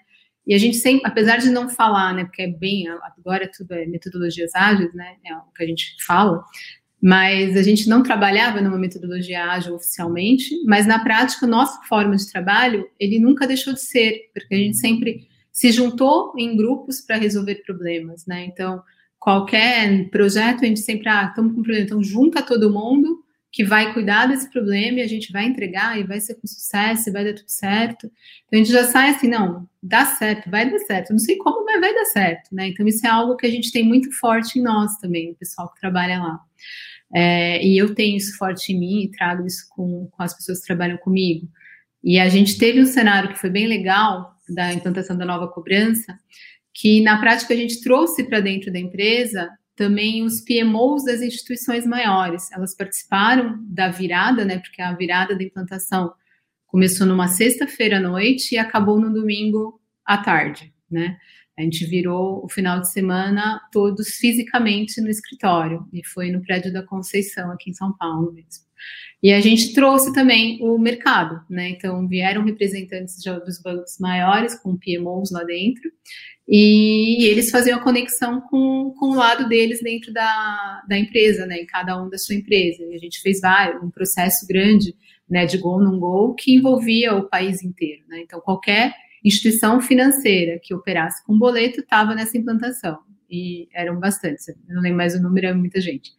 [0.45, 3.86] E a gente sempre, apesar de não falar, né, porque é bem, agora tudo é
[3.86, 6.43] metodologias ágeis, né, é o que a gente fala,
[7.01, 12.31] mas a gente não trabalhava numa metodologia ágil oficialmente, mas na prática, nossa forma de
[12.31, 17.17] trabalho, ele nunca deixou de ser, porque a gente sempre se juntou em grupos para
[17.17, 18.81] resolver problemas, né, então
[19.19, 23.23] qualquer projeto, a gente sempre, ah, estamos com um problema, então junta todo mundo
[23.58, 27.10] que vai cuidar desse problema e a gente vai entregar e vai ser com sucesso
[27.10, 28.06] e vai dar tudo certo.
[28.46, 31.10] Então a gente já sai assim, não, dá certo, vai dar certo.
[31.10, 32.67] Não sei como, mas vai dar certo, né?
[32.67, 35.74] Então isso é algo que a gente tem muito forte em nós também, o pessoal
[35.74, 36.39] que trabalha lá.
[37.12, 40.60] É, e eu tenho isso forte em mim e trago isso com, com as pessoas
[40.60, 41.50] que trabalham comigo.
[42.04, 46.15] E a gente teve um cenário que foi bem legal da implantação da nova cobrança,
[46.72, 51.85] que na prática a gente trouxe para dentro da empresa também os PMOs das instituições
[51.85, 52.51] maiores.
[52.51, 54.57] Elas participaram da virada, né?
[54.57, 56.11] Porque a virada da implantação
[56.65, 61.17] começou numa sexta-feira à noite e acabou no domingo à tarde, né?
[61.57, 66.71] A gente virou o final de semana todos fisicamente no escritório, e foi no prédio
[66.71, 68.65] da Conceição, aqui em São Paulo mesmo.
[69.23, 71.69] E a gente trouxe também o mercado, né?
[71.69, 75.89] Então vieram representantes dos bancos maiores, com PMOs lá dentro,
[76.47, 81.57] e eles faziam a conexão com, com o lado deles dentro da, da empresa, né?
[81.57, 82.83] Em cada um da sua empresa.
[82.83, 84.95] E a gente fez vários, um processo grande,
[85.29, 85.45] né?
[85.45, 88.21] De go, não go, que envolvia o país inteiro, né?
[88.21, 92.97] Então qualquer instituição financeira que operasse com boleto estava nessa implantação.
[93.29, 96.13] E eram bastantes, não lembro mais o número, é muita gente,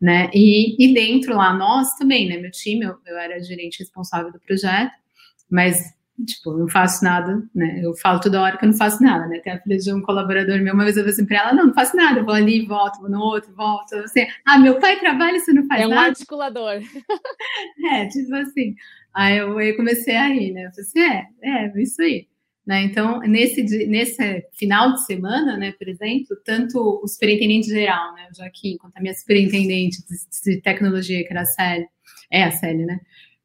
[0.00, 0.30] né?
[0.32, 2.36] E, e dentro lá, nós também, né?
[2.36, 4.92] Meu time, eu, eu era gerente responsável do projeto,
[5.50, 5.76] mas
[6.26, 7.80] tipo, não faço nada, né?
[7.82, 9.38] Eu falo toda hora que eu não faço nada, né?
[9.40, 11.66] Tem a filha de um colaborador meu, uma vez eu falei assim pra ela, não,
[11.66, 14.98] não faço nada, eu vou ali, volto, vou no outro, volto, assim, ah, meu pai
[14.98, 15.94] trabalha, você não faz nada?
[15.94, 16.74] É um articulador.
[17.90, 18.74] é, tipo assim,
[19.14, 20.66] aí eu, eu comecei a rir, né?
[20.66, 22.28] Eu falei assim, é, é, isso aí.
[22.64, 22.84] Né?
[22.84, 28.36] Então, nesse, nesse final de semana, né, por exemplo, tanto o superintendente geral, né, o
[28.36, 31.88] Joaquim, quanto a minha superintendente de, de tecnologia, que era a Célia,
[32.30, 33.00] é a Célia, né,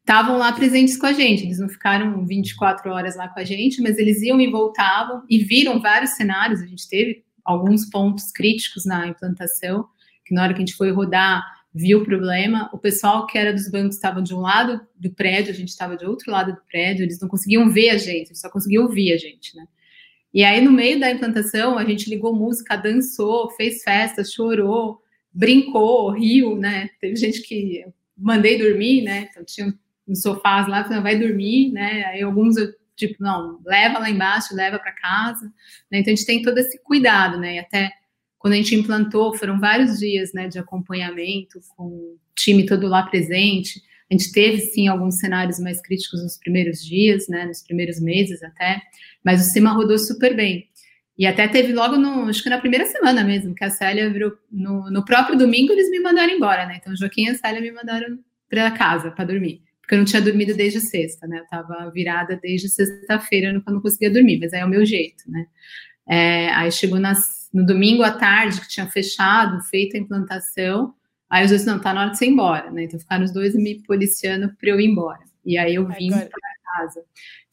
[0.08, 1.44] estavam lá presentes com a gente.
[1.44, 5.38] Eles não ficaram 24 horas lá com a gente, mas eles iam e voltavam e
[5.44, 6.62] viram vários cenários.
[6.62, 9.86] A gente teve alguns pontos críticos na implantação,
[10.24, 11.44] que na hora que a gente foi rodar
[11.74, 12.70] viu o problema.
[12.72, 15.94] O pessoal que era dos bancos estava de um lado do prédio, a gente estava
[15.94, 19.18] de outro lado do prédio, eles não conseguiam ver a gente, só conseguiam ouvir a
[19.18, 19.66] gente, né?
[20.32, 26.10] E aí, no meio da implantação, a gente ligou música, dançou, fez festa, chorou, brincou,
[26.12, 26.88] riu, né?
[26.98, 27.84] Teve gente que
[28.16, 29.28] mandei dormir, né?
[29.30, 29.74] Então, tinha
[30.08, 32.04] um sofás lá, falando, vai dormir, né?
[32.06, 35.44] Aí alguns eu, tipo, não, leva lá embaixo, leva para casa,
[35.90, 35.98] né?
[36.00, 37.56] Então a gente tem todo esse cuidado, né?
[37.56, 37.90] E até
[38.38, 43.02] quando a gente implantou, foram vários dias né, de acompanhamento, com o time todo lá
[43.02, 43.82] presente.
[44.10, 48.42] A gente teve, sim, alguns cenários mais críticos nos primeiros dias, né, nos primeiros meses
[48.42, 48.80] até,
[49.24, 50.68] mas o sistema rodou super bem.
[51.18, 54.32] E até teve logo, no, acho que na primeira semana mesmo, que a Célia virou,
[54.50, 56.78] no, no próprio domingo eles me mandaram embora, né?
[56.80, 58.18] Então, Joaquim e a Célia me mandaram
[58.48, 61.38] para casa para dormir, porque eu não tinha dormido desde sexta, né?
[61.38, 65.24] Eu estava virada desde sexta-feira, eu não conseguia dormir, mas aí é o meu jeito,
[65.26, 65.46] né?
[66.06, 70.92] É, aí chegou nas no domingo à tarde, que tinha fechado, feito a implantação,
[71.30, 72.82] aí os dois, não, tá na hora de você ir embora, né?
[72.82, 75.20] Então ficaram os dois me policiando para eu ir embora.
[75.42, 76.28] E aí eu vim para
[76.76, 77.02] casa.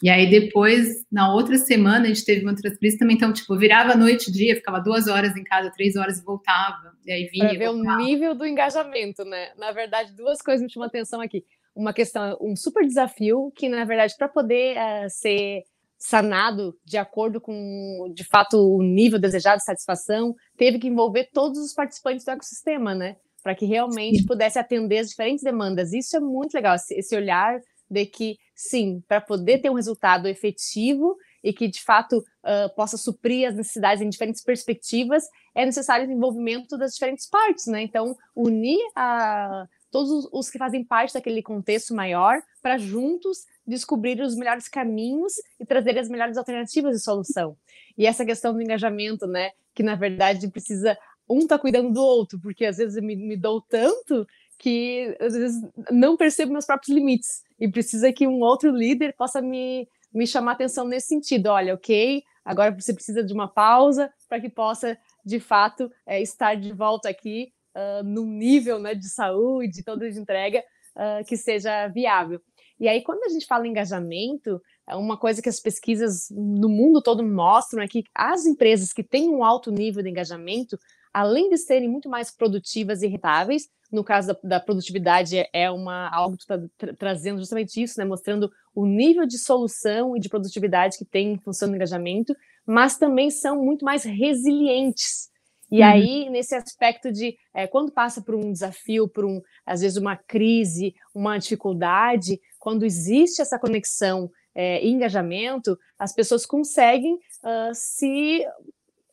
[0.03, 3.95] E aí depois, na outra semana, a gente teve uma transferência também, então, tipo, virava
[3.95, 6.91] noite, dia, ficava duas horas em casa, três horas e voltava.
[7.05, 7.47] E aí vinha.
[7.47, 9.53] Pra ver o nível do engajamento, né?
[9.57, 11.45] Na verdade, duas coisas me chamam atenção aqui.
[11.75, 15.63] Uma questão, um super desafio que, na verdade, para poder uh, ser
[15.97, 21.59] sanado de acordo com, de fato, o nível desejado de satisfação, teve que envolver todos
[21.59, 23.15] os participantes do ecossistema, né?
[23.43, 24.25] Para que realmente sim.
[24.25, 25.93] pudesse atender as diferentes demandas.
[25.93, 27.59] Isso é muito legal, esse olhar
[27.89, 32.97] de que, sim, para poder ter um resultado efetivo e que, de fato, uh, possa
[32.97, 35.23] suprir as necessidades em diferentes perspectivas,
[35.55, 37.83] é necessário o envolvimento das diferentes partes, né?
[37.83, 44.35] Então, unir a, todos os que fazem parte daquele contexto maior para juntos descobrir os
[44.35, 47.55] melhores caminhos e trazer as melhores alternativas de solução.
[47.97, 50.97] E essa questão do engajamento, né, que na verdade precisa
[51.29, 54.27] um tá cuidando do outro, porque às vezes eu me, me dou tanto
[54.59, 59.41] que às vezes não percebo meus próprios limites e precisa que um outro líder possa
[59.41, 61.47] me, me chamar atenção nesse sentido.
[61.47, 66.55] Olha, ok, agora você precisa de uma pausa para que possa de fato é, estar
[66.55, 70.63] de volta aqui uh, num nível né, de saúde, de toda de entrega
[70.95, 72.41] uh, que seja viável.
[72.79, 76.67] E aí, quando a gente fala em engajamento, é uma coisa que as pesquisas no
[76.67, 80.77] mundo todo mostram é que as empresas que têm um alto nível de engajamento,
[81.13, 86.09] além de serem muito mais produtivas e rentáveis, no caso da, da produtividade é uma
[86.09, 90.27] algo que está tra trazendo justamente isso, né, mostrando o nível de solução e de
[90.27, 92.35] produtividade que tem em função do engajamento,
[92.65, 95.29] mas também são muito mais resilientes.
[95.71, 95.87] E uhum.
[95.87, 100.15] aí, nesse aspecto de é, quando passa por um desafio, por um, às vezes, uma
[100.15, 108.45] crise, uma dificuldade, quando existe essa conexão é, e engajamento, as pessoas conseguem uh, se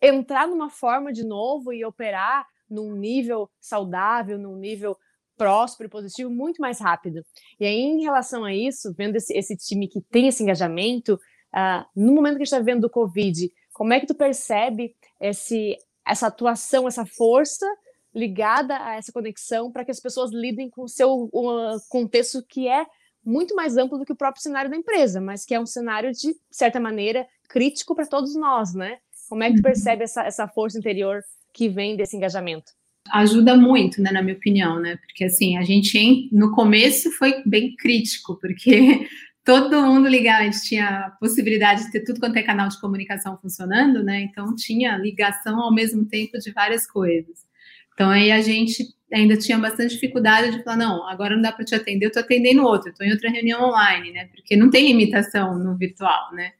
[0.00, 4.96] entrar numa forma de novo e operar num nível saudável, num nível
[5.36, 7.24] próspero e positivo muito mais rápido.
[7.58, 11.84] E aí, em relação a isso, vendo esse, esse time que tem esse engajamento, uh,
[11.94, 15.76] no momento que a gente está vendo o Covid, como é que tu percebe esse,
[16.06, 17.66] essa atuação, essa força
[18.14, 22.68] ligada a essa conexão para que as pessoas lidem com o seu uh, contexto que
[22.68, 22.84] é
[23.24, 26.10] muito mais amplo do que o próprio cenário da empresa, mas que é um cenário
[26.12, 28.98] de certa maneira crítico para todos nós, né?
[29.28, 29.62] Como é que tu uhum.
[29.62, 32.72] percebe essa, essa força interior que vem desse engajamento?
[33.10, 34.96] Ajuda muito, né, na minha opinião, né?
[34.96, 39.06] Porque assim, a gente no começo foi bem crítico, porque
[39.44, 43.38] todo mundo ligava, a gente tinha possibilidade de ter tudo quanto é canal de comunicação
[43.40, 44.20] funcionando, né?
[44.22, 47.46] Então tinha ligação ao mesmo tempo de várias coisas.
[47.94, 51.64] Então aí a gente ainda tinha bastante dificuldade de falar, não, agora não dá para
[51.64, 54.26] te atender, eu estou atendendo outro, estou em outra reunião online, né?
[54.34, 56.52] Porque não tem limitação no virtual, né?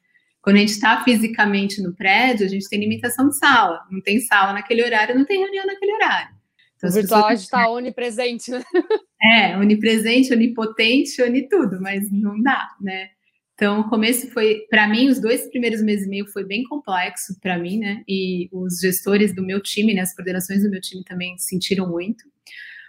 [0.42, 3.81] Quando a gente está fisicamente no prédio, a gente tem limitação de sala.
[3.90, 6.35] Não tem sala naquele horário, não tem reunião naquele horário.
[6.83, 8.62] Então, o virtual está onipresente, né?
[9.25, 13.09] É, onipresente, onipotente, onitudo, mas não dá, né?
[13.55, 17.38] Então, o começo foi, para mim, os dois primeiros meses e meio foi bem complexo
[17.40, 18.03] para mim, né?
[18.09, 22.25] E os gestores do meu time, né, as coordenações do meu time também sentiram muito.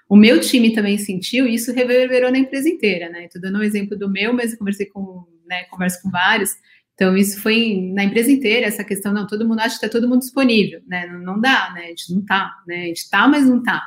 [0.10, 3.26] O meu time também sentiu, e isso reverberou na empresa inteira, né?
[3.26, 6.50] Estou dando um exemplo do meu, mas eu conversei com, né, converso com vários.
[6.94, 10.08] Então, isso foi na empresa inteira, essa questão, não, todo mundo acha que está todo
[10.08, 11.08] mundo disponível, né?
[11.08, 11.86] Não, não dá, né?
[11.86, 12.84] A gente não está, né?
[12.84, 13.82] A gente está, mas não está.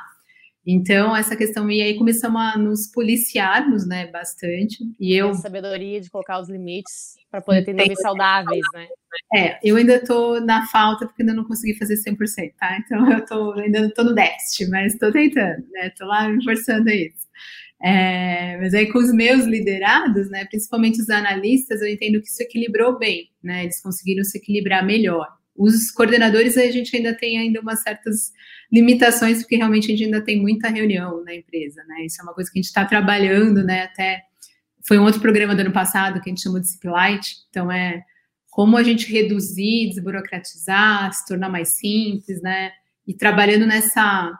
[0.69, 4.83] Então, essa questão, e aí começamos a nos policiarmos, né, bastante.
[4.99, 5.29] E eu.
[5.29, 8.87] A sabedoria de colocar os limites para poder ter níveis saudáveis, né?
[9.33, 12.77] É, eu ainda estou na falta, porque ainda não consegui fazer 100%, tá?
[12.79, 15.87] Então, eu tô, ainda estou no déficit, mas estou tentando, né?
[15.87, 17.26] Estou lá me forçando a isso.
[17.81, 22.41] É, mas aí com os meus liderados, né, principalmente os analistas, eu entendo que isso
[22.41, 25.27] equilibrou bem, né, eles conseguiram se equilibrar melhor.
[25.55, 28.31] Os coordenadores a gente ainda tem ainda umas certas
[28.71, 32.33] limitações, porque realmente a gente ainda tem muita reunião na empresa, né, isso é uma
[32.33, 34.23] coisa que a gente está trabalhando, né, até
[34.87, 37.71] foi um outro programa do ano passado que a gente chamou de CIP Light, então
[37.71, 38.01] é
[38.49, 42.71] como a gente reduzir, desburocratizar, se tornar mais simples, né,
[43.05, 44.33] e trabalhando nessa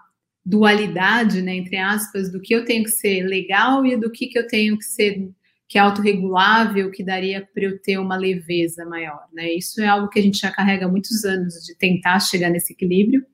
[0.48, 4.40] dualidade, né, entre aspas, do que eu tenho que ser legal e do que, que
[4.40, 5.30] eu tenho que ser
[5.68, 9.52] que é autorregulável, que daria para eu ter uma leveza maior, né?
[9.52, 12.72] Isso é algo que a gente já carrega há muitos anos de tentar chegar nesse
[12.72, 13.26] equilíbrio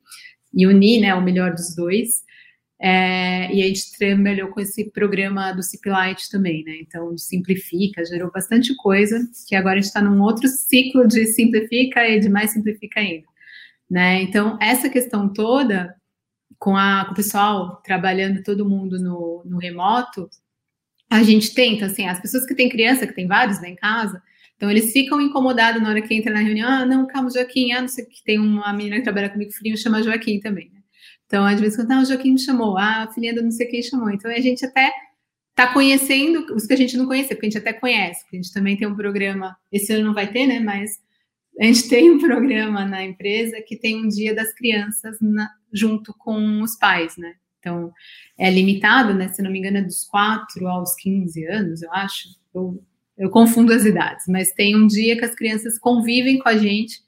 [0.52, 2.24] e unir, né, o melhor dos dois.
[2.82, 6.78] É, e a gente trabalhou com esse programa do Ciplight também, né?
[6.82, 12.08] Então, simplifica, gerou bastante coisa, que agora a gente está num outro ciclo de simplifica
[12.10, 13.28] e de mais simplifica ainda,
[13.88, 14.24] né?
[14.24, 15.96] Então, essa questão toda
[16.64, 20.30] com, a, com o pessoal trabalhando todo mundo no, no remoto,
[21.10, 24.24] a gente tenta, assim, as pessoas que têm criança, que tem vários né, em casa,
[24.56, 27.82] então eles ficam incomodados na hora que entra na reunião, ah, não, calma, Joaquim, ah,
[27.82, 30.80] não sei que tem uma menina que trabalha comigo frio, chama Joaquim também, né?
[31.26, 33.68] Então, às vezes, quando ah, o Joaquim me chamou, ah, a filhinha do não sei
[33.68, 34.10] quem chamou.
[34.10, 34.90] Então, a gente até
[35.54, 38.42] tá conhecendo os que a gente não conhecia, porque a gente até conhece, porque a
[38.42, 40.92] gente também tem um programa, esse ano não vai ter, né, mas
[41.60, 46.14] a gente tem um programa na empresa que tem um dia das crianças na, junto
[46.18, 47.34] com os pais, né?
[47.60, 47.92] Então,
[48.38, 49.30] é limitado, né?
[49.30, 52.30] Se não me engano, é dos 4 aos 15 anos, eu acho.
[52.54, 52.84] Eu,
[53.18, 57.03] eu confundo as idades, mas tem um dia que as crianças convivem com a gente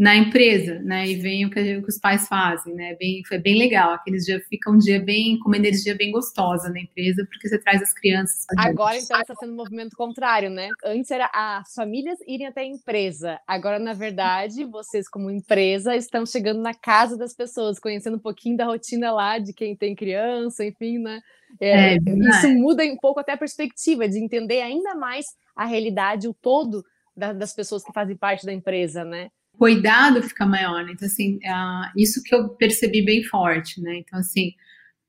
[0.00, 1.06] na empresa, né?
[1.06, 2.96] E vem o que, o que, os pais fazem, né?
[2.98, 3.92] Bem, foi bem legal.
[3.92, 7.58] Aqueles dias fica um dia bem com uma energia bem gostosa na empresa, porque você
[7.58, 8.46] traz as crianças.
[8.56, 10.70] Agora então está sendo um movimento contrário, né?
[10.82, 13.38] Antes era as famílias irem até a empresa.
[13.46, 18.56] Agora, na verdade, vocês como empresa estão chegando na casa das pessoas, conhecendo um pouquinho
[18.56, 21.20] da rotina lá de quem tem criança, enfim, né?
[21.60, 26.26] É, é, isso muda um pouco até a perspectiva de entender ainda mais a realidade,
[26.26, 26.82] o todo
[27.14, 29.28] das pessoas que fazem parte da empresa, né?
[29.60, 30.92] Cuidado fica maior, né?
[30.92, 33.98] Então, assim, uh, isso que eu percebi bem forte, né?
[33.98, 34.52] Então, assim,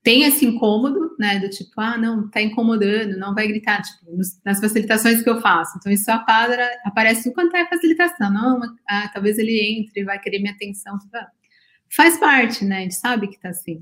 [0.04, 1.40] tem esse incômodo, né?
[1.40, 4.12] Do tipo, ah, não, tá incomodando, não vai gritar, tipo,
[4.44, 5.78] nas facilitações que eu faço.
[5.78, 8.30] Então, isso quadra, aparece o quanto é facilitação.
[8.30, 8.60] Não,
[8.90, 10.98] ah, talvez ele entre vai querer minha atenção.
[11.90, 12.80] Faz parte, né?
[12.80, 13.82] A gente sabe que tá assim.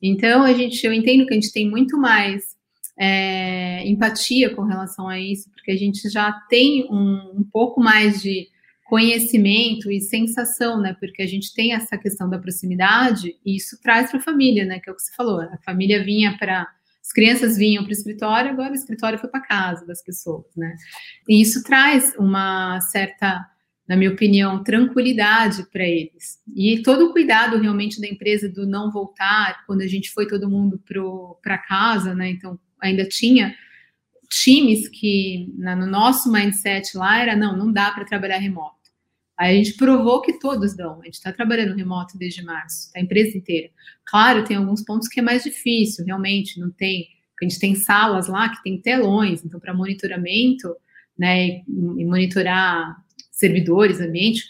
[0.00, 2.54] Então, a gente, eu entendo que a gente tem muito mais
[2.96, 8.22] é, empatia com relação a isso, porque a gente já tem um, um pouco mais
[8.22, 8.53] de
[8.94, 10.96] conhecimento e sensação, né?
[11.00, 14.78] Porque a gente tem essa questão da proximidade e isso traz para a família, né?
[14.78, 15.40] Que é o que você falou.
[15.40, 16.64] A família vinha para
[17.02, 20.76] as crianças vinham para o escritório, agora o escritório foi para casa das pessoas, né?
[21.28, 23.44] E isso traz uma certa,
[23.88, 26.38] na minha opinião, tranquilidade para eles.
[26.54, 30.48] E todo o cuidado realmente da empresa do não voltar, quando a gente foi todo
[30.48, 30.80] mundo
[31.42, 32.30] para casa, né?
[32.30, 33.56] Então ainda tinha
[34.30, 38.83] times que na, no nosso mindset lá era não, não dá para trabalhar remoto.
[39.36, 41.00] A gente provou que todos dão.
[41.00, 43.70] A gente está trabalhando remoto desde março, a empresa inteira.
[44.04, 47.08] Claro, tem alguns pontos que é mais difícil, realmente, não tem.
[47.40, 50.74] A gente tem salas lá que tem telões, então, para monitoramento,
[51.18, 52.96] né, e monitorar
[53.30, 54.44] servidores, ambiente,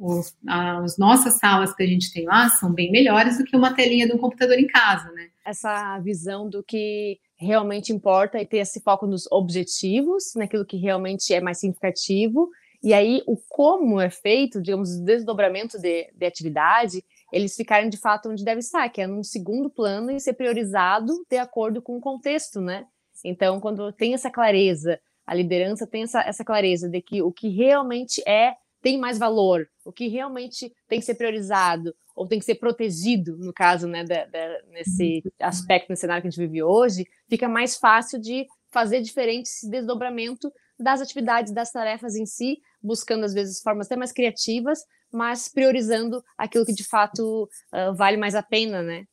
[0.00, 3.74] os, as nossas salas que a gente tem lá são bem melhores do que uma
[3.74, 5.28] telinha de um computador em casa, né?
[5.44, 11.34] Essa visão do que realmente importa e ter esse foco nos objetivos, naquilo que realmente
[11.34, 12.48] é mais significativo,
[12.82, 17.98] e aí o como é feito, digamos, o desdobramento de, de atividade, eles ficarem de
[17.98, 21.96] fato onde deve estar, que é num segundo plano e ser priorizado de acordo com
[21.96, 22.86] o contexto, né?
[23.24, 27.48] Então, quando tem essa clareza, a liderança tem essa, essa clareza de que o que
[27.48, 32.44] realmente é tem mais valor, o que realmente tem que ser priorizado ou tem que
[32.44, 36.62] ser protegido, no caso, né, da, da, nesse aspecto, nesse cenário que a gente vive
[36.62, 42.58] hoje, fica mais fácil de fazer diferente esse desdobramento das atividades, das tarefas em si,
[42.82, 44.80] buscando às vezes formas até mais criativas,
[45.12, 49.04] mas priorizando aquilo que de fato uh, vale mais a pena, né?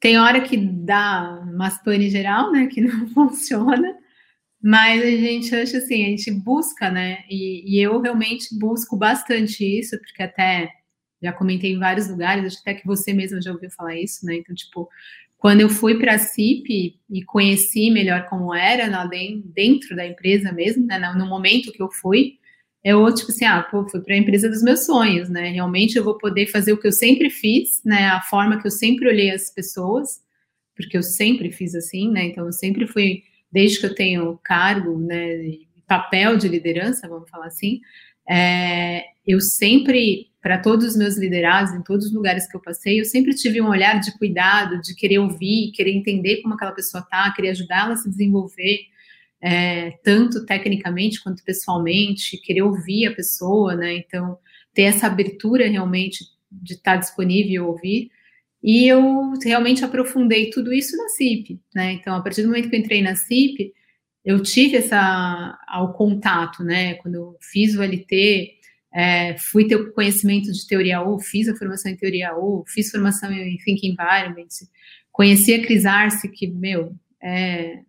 [0.00, 3.96] Tem hora que dá umas pane geral, né, que não funciona,
[4.62, 7.24] mas a gente acha assim, a gente busca, né?
[7.28, 10.70] E, e, eu realmente busco bastante isso, porque até
[11.22, 14.36] já comentei em vários lugares, acho até que você mesma já ouviu falar isso, né?
[14.36, 14.88] Então, tipo,
[15.38, 18.88] quando eu fui para a CIP e conheci melhor como era
[19.54, 20.98] dentro da empresa mesmo, né?
[21.16, 22.38] No momento que eu fui,
[22.84, 25.48] eu, tipo assim, ah, pô, fui para a empresa dos meus sonhos, né?
[25.48, 28.08] Realmente eu vou poder fazer o que eu sempre fiz, né?
[28.08, 30.20] A forma que eu sempre olhei as pessoas,
[30.76, 32.26] porque eu sempre fiz assim, né?
[32.26, 37.46] Então, eu sempre fui desde que eu tenho cargo, né, papel de liderança, vamos falar
[37.46, 37.80] assim,
[38.28, 43.00] é, eu sempre, para todos os meus liderados, em todos os lugares que eu passei,
[43.00, 47.02] eu sempre tive um olhar de cuidado, de querer ouvir, querer entender como aquela pessoa
[47.02, 48.80] está, querer ajudá-la a se desenvolver,
[49.44, 53.94] é, tanto tecnicamente quanto pessoalmente, querer ouvir a pessoa, né?
[53.98, 54.38] Então,
[54.72, 58.10] ter essa abertura realmente de estar disponível e ouvir.
[58.62, 61.92] E eu realmente aprofundei tudo isso na CIP, né?
[61.92, 63.74] Então, a partir do momento que eu entrei na CIP,
[64.24, 66.94] eu tive essa ao contato, né?
[66.94, 68.54] Quando eu fiz o LT,
[68.94, 72.90] é, fui ter o conhecimento de teoria U, fiz a formação em teoria U, fiz
[72.90, 74.48] formação em Think Environment,
[75.12, 77.80] conheci a Cris Arce, que, meu, é,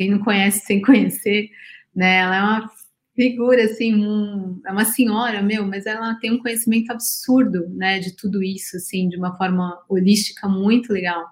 [0.00, 1.50] quem não conhece sem conhecer,
[1.94, 2.20] né?
[2.20, 2.70] Ela é uma
[3.14, 8.16] figura, assim, um, é uma senhora, meu, mas ela tem um conhecimento absurdo, né, de
[8.16, 11.22] tudo isso, assim, de uma forma holística muito legal.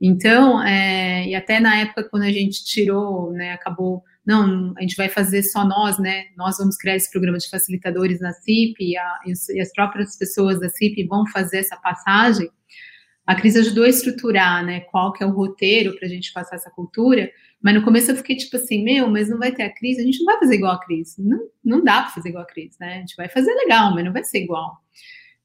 [0.00, 4.96] Então, é, e até na época quando a gente tirou, né, acabou, não, a gente
[4.96, 8.96] vai fazer só nós, né, nós vamos criar esse programa de facilitadores na CIP e,
[8.96, 9.20] a,
[9.54, 12.50] e as próprias pessoas da CIP vão fazer essa passagem,
[13.26, 16.56] a Cris ajudou a estruturar, né, qual que é o roteiro para a gente passar
[16.56, 19.72] essa cultura, mas no começo eu fiquei tipo assim, meu, mas não vai ter a
[19.72, 22.42] Cris, a gente não vai fazer igual a Cris, não, não dá para fazer igual
[22.44, 24.82] a Cris, né, a gente vai fazer legal, mas não vai ser igual.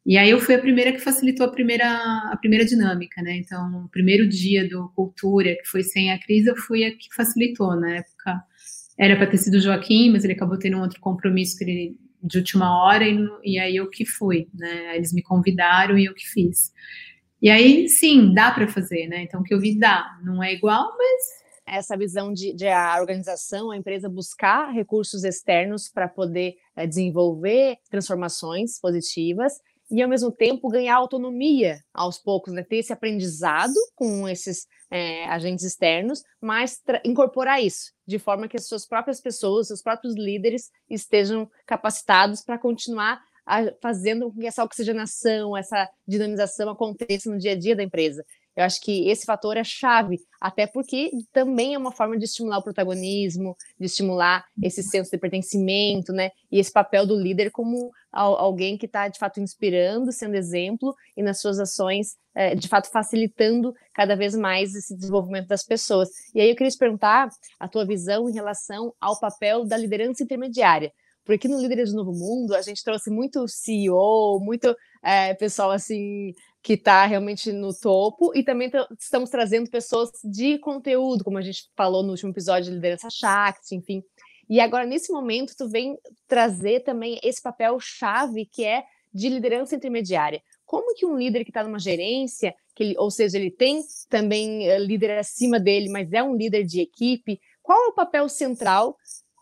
[0.05, 1.85] E aí eu fui a primeira que facilitou a primeira,
[2.31, 6.47] a primeira dinâmica, né, então o primeiro dia do Cultura, que foi sem a Cris,
[6.47, 8.41] eu fui a que facilitou, na época.
[8.97, 11.97] Era para ter sido o Joaquim, mas ele acabou tendo um outro compromisso que ele,
[12.23, 16.15] de última hora, e, e aí eu que fui, né, eles me convidaram e eu
[16.15, 16.71] que fiz.
[17.41, 19.23] E aí, sim, dá para fazer, né?
[19.23, 20.17] Então, o que eu vi dá.
[20.23, 21.47] Não é igual, mas.
[21.69, 27.75] Essa visão de, de a organização, a empresa buscar recursos externos para poder é, desenvolver
[27.89, 29.51] transformações positivas
[29.91, 32.63] e, ao mesmo tempo, ganhar autonomia aos poucos, né?
[32.63, 38.67] ter esse aprendizado com esses é, agentes externos, mas incorporar isso de forma que as
[38.67, 43.21] suas próprias pessoas, os próprios líderes estejam capacitados para continuar
[43.81, 48.23] fazendo com que essa oxigenação, essa dinamização aconteça no dia a dia da empresa.
[48.57, 52.57] Eu acho que esse fator é chave, até porque também é uma forma de estimular
[52.57, 56.31] o protagonismo, de estimular esse senso de pertencimento, né?
[56.51, 61.21] E esse papel do líder como alguém que está de fato inspirando, sendo exemplo e
[61.21, 66.09] nas suas ações, é, de fato facilitando cada vez mais esse desenvolvimento das pessoas.
[66.33, 67.29] E aí eu queria te perguntar
[67.59, 70.91] a tua visão em relação ao papel da liderança intermediária.
[71.27, 74.73] Porque no Líderes do Novo Mundo a gente trouxe muito CEO, muito
[75.03, 81.23] é, pessoal assim que está realmente no topo, e também estamos trazendo pessoas de conteúdo,
[81.23, 84.01] como a gente falou no último episódio de Liderança Shakti, enfim.
[84.49, 85.97] E agora, nesse momento, tu vem
[86.27, 90.41] trazer também esse papel chave que é de liderança intermediária.
[90.65, 94.69] Como que um líder que está numa gerência, que ele, ou seja, ele tem também
[94.69, 98.95] uh, líder acima dele, mas é um líder de equipe, qual é o papel central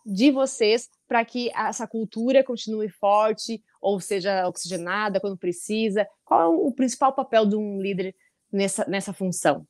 [0.06, 6.08] de vocês para que essa cultura continue forte ou seja oxigenada quando precisa?
[6.24, 8.16] Qual é o principal papel de um líder
[8.52, 9.66] nessa, nessa função?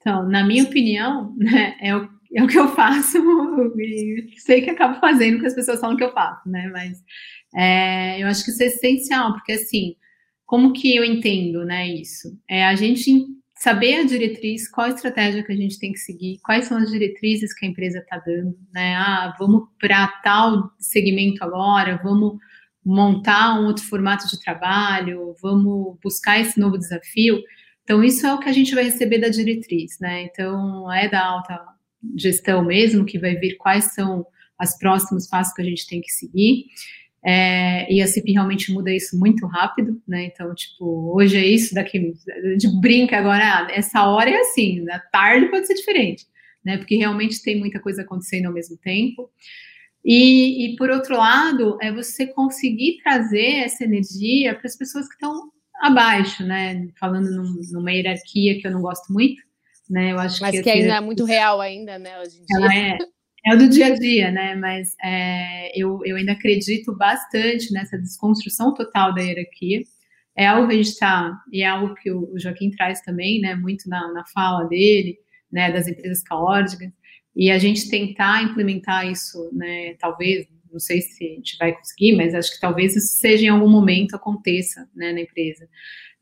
[0.00, 3.18] Então, na minha opinião, né, é, o, é o que eu faço
[3.78, 6.68] e sei que acabo fazendo que as pessoas falam que eu faço, né?
[6.72, 7.02] Mas
[7.54, 9.96] é, eu acho que isso é essencial, porque assim,
[10.46, 12.36] como que eu entendo, né, isso?
[12.48, 13.26] É a gente
[13.60, 16.90] saber a diretriz, qual a estratégia que a gente tem que seguir, quais são as
[16.90, 18.94] diretrizes que a empresa está dando, né?
[18.96, 22.38] Ah, vamos para tal segmento agora, vamos
[22.82, 27.38] montar um outro formato de trabalho, vamos buscar esse novo desafio.
[27.84, 30.22] Então, isso é o que a gente vai receber da diretriz, né?
[30.22, 31.60] Então, é da alta
[32.16, 34.24] gestão mesmo que vai ver quais são
[34.58, 36.64] os próximos passos que a gente tem que seguir.
[37.22, 40.24] É, e a CIP realmente muda isso muito rápido, né?
[40.24, 44.80] Então, tipo, hoje é isso, daqui a gente brinca agora, ah, essa hora é assim,
[44.80, 46.26] na tarde pode ser diferente,
[46.64, 46.78] né?
[46.78, 49.30] Porque realmente tem muita coisa acontecendo ao mesmo tempo.
[50.02, 55.14] E, e por outro lado, é você conseguir trazer essa energia para as pessoas que
[55.14, 55.50] estão
[55.80, 56.88] abaixo, né?
[56.98, 59.42] Falando num, numa hierarquia que eu não gosto muito,
[59.90, 60.12] né?
[60.12, 62.18] Eu acho Mas que, que ainda é muito real ainda, né?
[62.18, 62.96] Hoje em dia.
[62.96, 62.98] É,
[63.46, 64.54] é do dia a dia, né?
[64.54, 69.82] Mas é, eu, eu ainda acredito bastante nessa desconstrução total da hierarquia.
[70.36, 73.54] É algo que a gente está, e é algo que o, Joaquim traz também, né?
[73.54, 75.18] Muito na, na fala dele,
[75.50, 75.72] né?
[75.72, 76.90] Das empresas caóticas.
[77.34, 79.94] E a gente tentar implementar isso, né?
[79.94, 83.48] Talvez, não sei se a gente vai conseguir, mas acho que talvez isso seja em
[83.48, 85.12] algum momento aconteça, né?
[85.12, 85.68] Na empresa.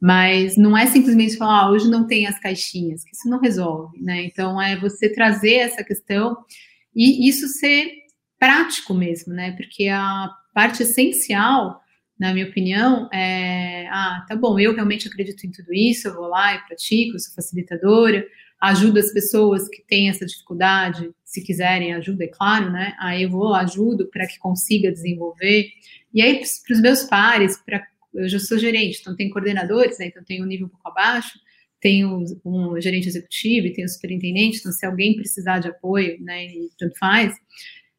[0.00, 4.00] Mas não é simplesmente falar, ah, hoje não tem as caixinhas, que isso não resolve,
[4.00, 4.22] né?
[4.22, 6.36] Então, é você trazer essa questão
[6.94, 7.90] e isso ser
[8.38, 9.52] prático mesmo, né?
[9.52, 11.80] Porque a parte essencial,
[12.18, 16.28] na minha opinião, é: ah, tá bom, eu realmente acredito em tudo isso, eu vou
[16.28, 18.26] lá e pratico, sou facilitadora,
[18.60, 22.94] ajudo as pessoas que têm essa dificuldade, se quiserem ajuda, é claro, né?
[22.98, 25.68] Aí eu vou, ajudo para que consiga desenvolver.
[26.12, 27.82] E aí, para os meus pares, para
[28.14, 30.06] eu já sou gerente, então tem coordenadores, né?
[30.06, 31.38] Então tem um nível um pouco abaixo
[31.80, 36.20] tem o, um gerente executivo e tem o superintendente, então se alguém precisar de apoio,
[36.22, 37.34] né, e tanto faz.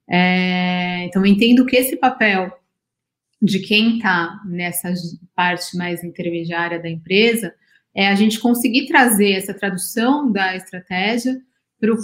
[0.10, 2.52] É, então, eu entendo que esse papel
[3.42, 4.92] de quem está nessa
[5.36, 7.54] parte mais intermediária da empresa
[7.96, 11.40] é a gente conseguir trazer essa tradução da estratégia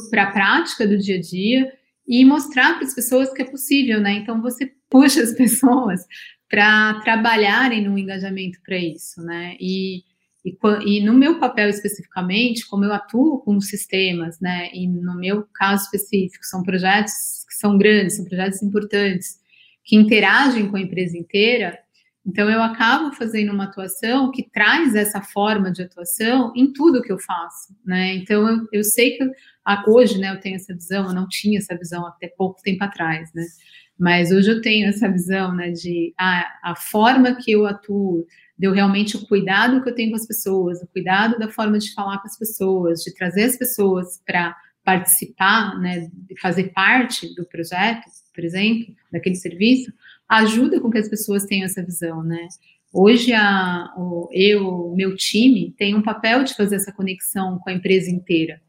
[0.09, 1.73] para a prática do dia a dia
[2.07, 4.13] e mostrar para as pessoas que é possível, né?
[4.13, 6.01] Então, você puxa as pessoas
[6.47, 9.57] para trabalharem no engajamento para isso, né?
[9.59, 10.03] E
[10.45, 15.47] e, e, no meu papel especificamente, como eu atuo com sistemas, né, e no meu
[15.51, 19.39] caso específico, são projetos que são grandes, são projetos importantes,
[19.83, 21.79] que interagem com a empresa inteira,
[22.23, 27.11] então eu acabo fazendo uma atuação que traz essa forma de atuação em tudo que
[27.11, 29.27] eu faço, né, então eu, eu sei que
[29.87, 33.33] hoje, né, eu tenho essa visão, eu não tinha essa visão até pouco tempo atrás,
[33.33, 33.43] né,
[33.97, 38.27] mas hoje eu tenho essa visão, né, de ah, a forma que eu atuo,
[38.57, 41.93] deu realmente o cuidado que eu tenho com as pessoas, o cuidado da forma de
[41.93, 46.09] falar com as pessoas, de trazer as pessoas para participar, né,
[46.41, 48.03] fazer parte do projeto,
[48.33, 49.91] por exemplo, daquele serviço,
[50.29, 52.47] ajuda com que as pessoas tenham essa visão, né?
[52.93, 57.73] Hoje a, o, eu, meu time, tem um papel de fazer essa conexão com a
[57.73, 58.61] empresa inteira.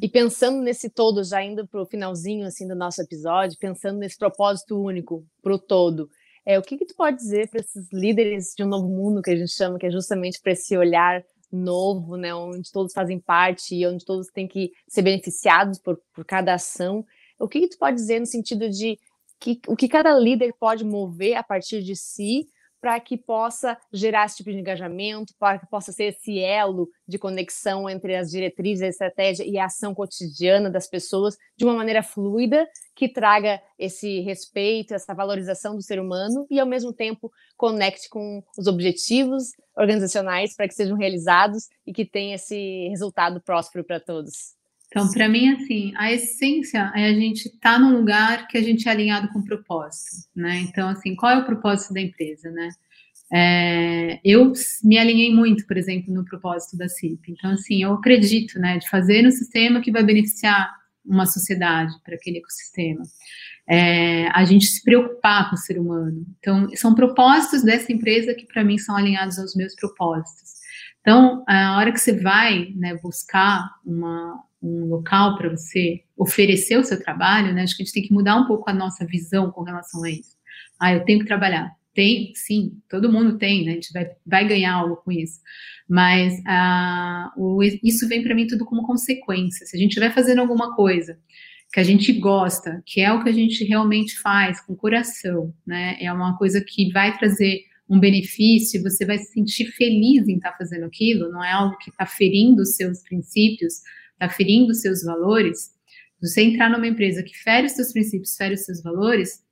[0.00, 4.16] E pensando nesse todo, já indo para o finalzinho assim do nosso episódio, pensando nesse
[4.16, 6.08] propósito único para o todo,
[6.44, 9.30] é, o que, que tu pode dizer para esses líderes de um novo mundo que
[9.30, 13.74] a gente chama, que é justamente para esse olhar novo, né, onde todos fazem parte
[13.74, 17.04] e onde todos têm que ser beneficiados por, por cada ação.
[17.38, 18.98] O que, que tu pode dizer no sentido de
[19.38, 22.48] que, o que cada líder pode mover a partir de si
[22.82, 27.16] para que possa gerar esse tipo de engajamento, para que possa ser esse elo de
[27.16, 32.02] conexão entre as diretrizes, a estratégia e a ação cotidiana das pessoas de uma maneira
[32.02, 38.08] fluida, que traga esse respeito, essa valorização do ser humano e, ao mesmo tempo, conecte
[38.08, 44.00] com os objetivos organizacionais para que sejam realizados e que tenha esse resultado próspero para
[44.00, 44.60] todos.
[44.92, 48.62] Então, para mim, assim, a essência é a gente estar tá num lugar que a
[48.62, 50.58] gente é alinhado com o propósito, né?
[50.60, 52.68] Então, assim, qual é o propósito da empresa, né?
[53.32, 54.52] É, eu
[54.84, 57.32] me alinhei muito, por exemplo, no propósito da CIP.
[57.32, 60.70] Então, assim, eu acredito, né, de fazer um sistema que vai beneficiar
[61.02, 63.02] uma sociedade para aquele ecossistema.
[63.66, 66.26] É, a gente se preocupar com o ser humano.
[66.38, 70.52] Então, são propósitos dessa empresa que, para mim, são alinhados aos meus propósitos.
[71.02, 76.84] Então, a hora que você vai né, buscar uma, um local para você oferecer o
[76.84, 77.62] seu trabalho, né?
[77.62, 80.10] Acho que a gente tem que mudar um pouco a nossa visão com relação a
[80.10, 80.36] isso.
[80.80, 81.72] Ah, eu tenho que trabalhar.
[81.92, 83.72] Tem, sim, todo mundo tem, né?
[83.72, 85.40] A gente vai, vai ganhar algo com isso.
[85.88, 89.66] Mas ah, o, isso vem para mim tudo como consequência.
[89.66, 91.18] Se a gente estiver fazendo alguma coisa
[91.72, 95.96] que a gente gosta, que é o que a gente realmente faz com coração, né?
[96.00, 97.62] É uma coisa que vai trazer
[97.92, 101.76] um benefício, você vai se sentir feliz em estar tá fazendo aquilo, não é algo
[101.76, 103.82] que está ferindo os seus princípios,
[104.14, 105.72] está ferindo seus valores,
[106.18, 109.44] você entrar numa empresa que fere os seus princípios, fere os seus valores,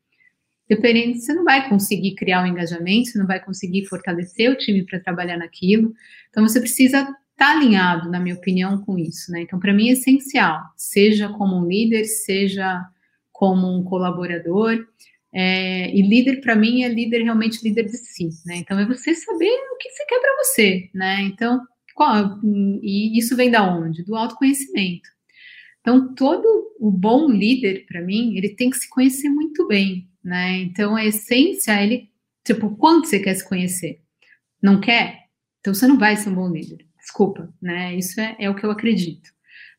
[0.66, 4.86] dependendo, você não vai conseguir criar um engajamento, você não vai conseguir fortalecer o time
[4.86, 5.93] para trabalhar naquilo.
[6.30, 9.43] Então, você precisa estar tá alinhado, na minha opinião, com isso, né?
[9.43, 12.80] Então, para mim é essencial, seja como um líder, seja
[13.32, 14.86] como um colaborador.
[15.33, 18.57] É, e líder, para mim, é líder realmente líder de si, né?
[18.57, 21.22] Então, é você saber o que você quer para você, né?
[21.22, 21.61] Então,
[21.95, 22.39] qual,
[22.83, 24.05] e isso vem da onde?
[24.05, 25.09] Do autoconhecimento.
[25.81, 26.47] Então, todo
[26.78, 30.59] o bom líder, para mim, ele tem que se conhecer muito bem, né?
[30.59, 32.11] Então, a essência, ele,
[32.45, 34.01] tipo, quanto você quer se conhecer?
[34.62, 35.26] Não quer?
[35.61, 36.87] Então, você não vai ser um bom líder.
[36.99, 37.95] Desculpa, né?
[37.97, 39.31] Isso é, é o que eu acredito.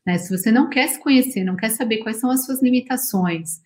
[0.04, 0.18] Né?
[0.18, 3.60] Se você não quer se conhecer, não quer saber quais são as suas limitações,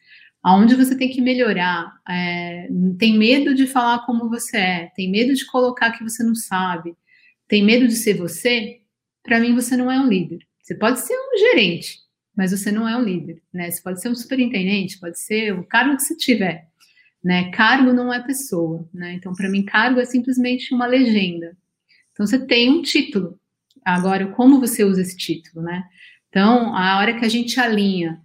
[0.46, 2.68] aonde você tem que melhorar, é,
[3.00, 6.94] tem medo de falar como você é, tem medo de colocar que você não sabe,
[7.48, 8.80] tem medo de ser você,
[9.24, 10.38] para mim você não é um líder.
[10.62, 11.98] Você pode ser um gerente,
[12.36, 13.68] mas você não é um líder, né?
[13.72, 16.68] Você pode ser um superintendente, pode ser o cargo que você tiver,
[17.24, 17.50] né?
[17.50, 19.14] Cargo não é pessoa, né?
[19.14, 21.56] Então, para mim, cargo é simplesmente uma legenda.
[22.12, 23.36] Então, você tem um título.
[23.84, 25.82] Agora, como você usa esse título, né?
[26.28, 28.22] Então, a hora que a gente alinha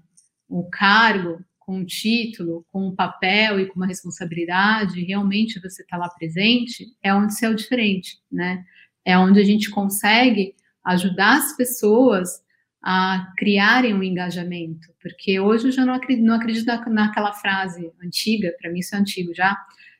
[0.48, 5.96] o cargo com o título, com o papel e com uma responsabilidade, realmente você está
[5.96, 8.62] lá presente, é onde você é o diferente, né?
[9.06, 10.54] É onde a gente consegue
[10.84, 12.44] ajudar as pessoas
[12.84, 18.54] a criarem um engajamento, porque hoje eu já não acredito, não acredito naquela frase antiga,
[18.60, 19.56] para mim isso é antigo já,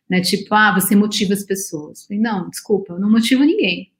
[0.10, 0.20] né?
[0.20, 2.06] Tipo, ah, você motiva as pessoas.
[2.10, 3.94] Não, desculpa, eu não motivo ninguém.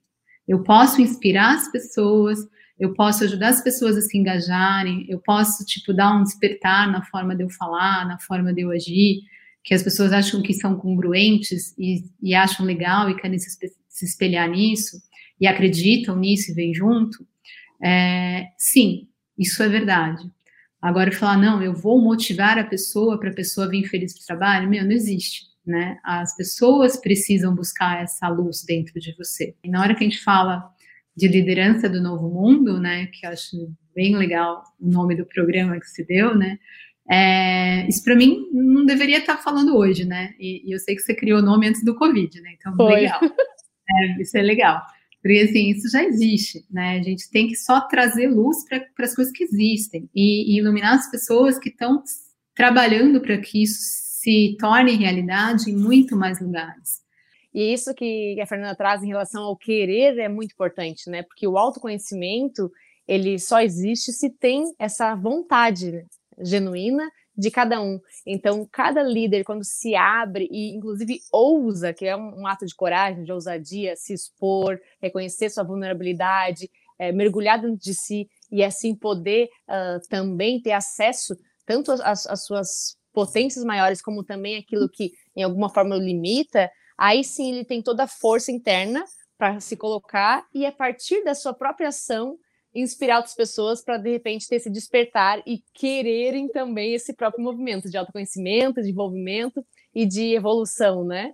[0.46, 2.38] Eu posso inspirar as pessoas,
[2.82, 7.04] eu posso ajudar as pessoas a se engajarem, eu posso, tipo, dar um despertar na
[7.04, 9.20] forma de eu falar, na forma de eu agir,
[9.62, 13.48] que as pessoas acham que são congruentes e, e acham legal e querem se,
[13.88, 15.00] se espelhar nisso,
[15.40, 17.24] e acreditam nisso e vêm junto.
[17.80, 19.06] É, sim,
[19.38, 20.28] isso é verdade.
[20.80, 24.26] Agora, falar, não, eu vou motivar a pessoa para a pessoa vir feliz para o
[24.26, 25.98] trabalho, meu, não existe, né?
[26.02, 29.54] As pessoas precisam buscar essa luz dentro de você.
[29.62, 30.68] E na hora que a gente fala
[31.16, 33.56] de liderança do novo mundo, né, que eu acho
[33.94, 36.58] bem legal o nome do programa que se deu, né,
[37.10, 41.02] é, isso para mim não deveria estar falando hoje, né, e, e, eu sei que
[41.02, 42.94] você criou o nome antes do Covid, né, então Foi.
[42.94, 44.82] legal, é, isso é legal.
[45.22, 46.98] Porque, assim, isso já existe, né?
[46.98, 50.94] A gente tem que só trazer luz para as coisas que existem e, e iluminar
[50.94, 52.02] as pessoas que estão
[52.56, 53.78] trabalhando para que isso
[54.20, 57.01] se torne realidade em muito mais lugares.
[57.54, 61.22] E isso que a Fernanda traz em relação ao querer é muito importante, né?
[61.22, 62.70] Porque o autoconhecimento,
[63.06, 66.06] ele só existe se tem essa vontade
[66.38, 67.98] genuína de cada um.
[68.26, 73.24] Então, cada líder, quando se abre e, inclusive, ousa, que é um, ato de coragem,
[73.24, 79.48] de ousadia, se expor, reconhecer sua vulnerabilidade, é, mergulhar dentro de si e, assim, poder
[79.68, 81.34] uh, também ter acesso
[81.64, 87.52] tanto às, suas potências maiores, como também aquilo que, em alguma forma, limita, aí sim
[87.52, 89.04] ele tem toda a força interna
[89.38, 92.38] para se colocar e, a partir da sua própria ação,
[92.74, 97.90] inspirar outras pessoas para de repente ter esse despertar e quererem também esse próprio movimento
[97.90, 99.64] de autoconhecimento, de envolvimento
[99.94, 101.32] e de evolução, né?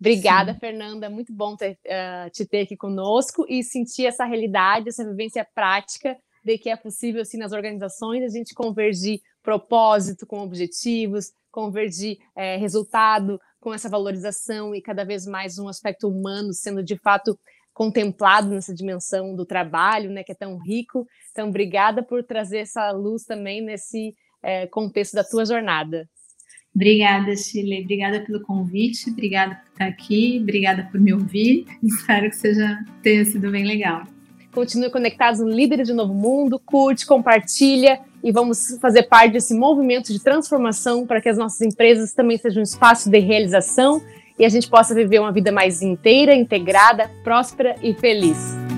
[0.00, 0.58] Obrigada, Sim.
[0.58, 1.10] Fernanda.
[1.10, 6.16] Muito bom ter, uh, te ter aqui conosco e sentir essa realidade, essa vivência prática
[6.44, 12.56] de que é possível, sim, nas organizações, a gente convergir propósito com objetivos, convergir é,
[12.56, 17.38] resultado com essa valorização e cada vez mais um aspecto humano sendo de fato
[17.72, 21.06] contemplado nessa dimensão do trabalho, né, que é tão rico.
[21.30, 26.06] Então, obrigada por trazer essa luz também nesse é, contexto da tua jornada.
[26.74, 27.82] Obrigada, Chile.
[27.82, 29.10] Obrigada pelo convite.
[29.10, 30.40] Obrigada por estar aqui.
[30.42, 31.66] Obrigada por me ouvir.
[31.82, 34.04] Espero que seja tenha sido bem legal.
[34.52, 36.58] Continue conectados no Líderes de Novo Mundo.
[36.58, 42.12] Curte, compartilha e vamos fazer parte desse movimento de transformação para que as nossas empresas
[42.12, 44.00] também sejam um espaço de realização
[44.38, 48.71] e a gente possa viver uma vida mais inteira, integrada, próspera e feliz.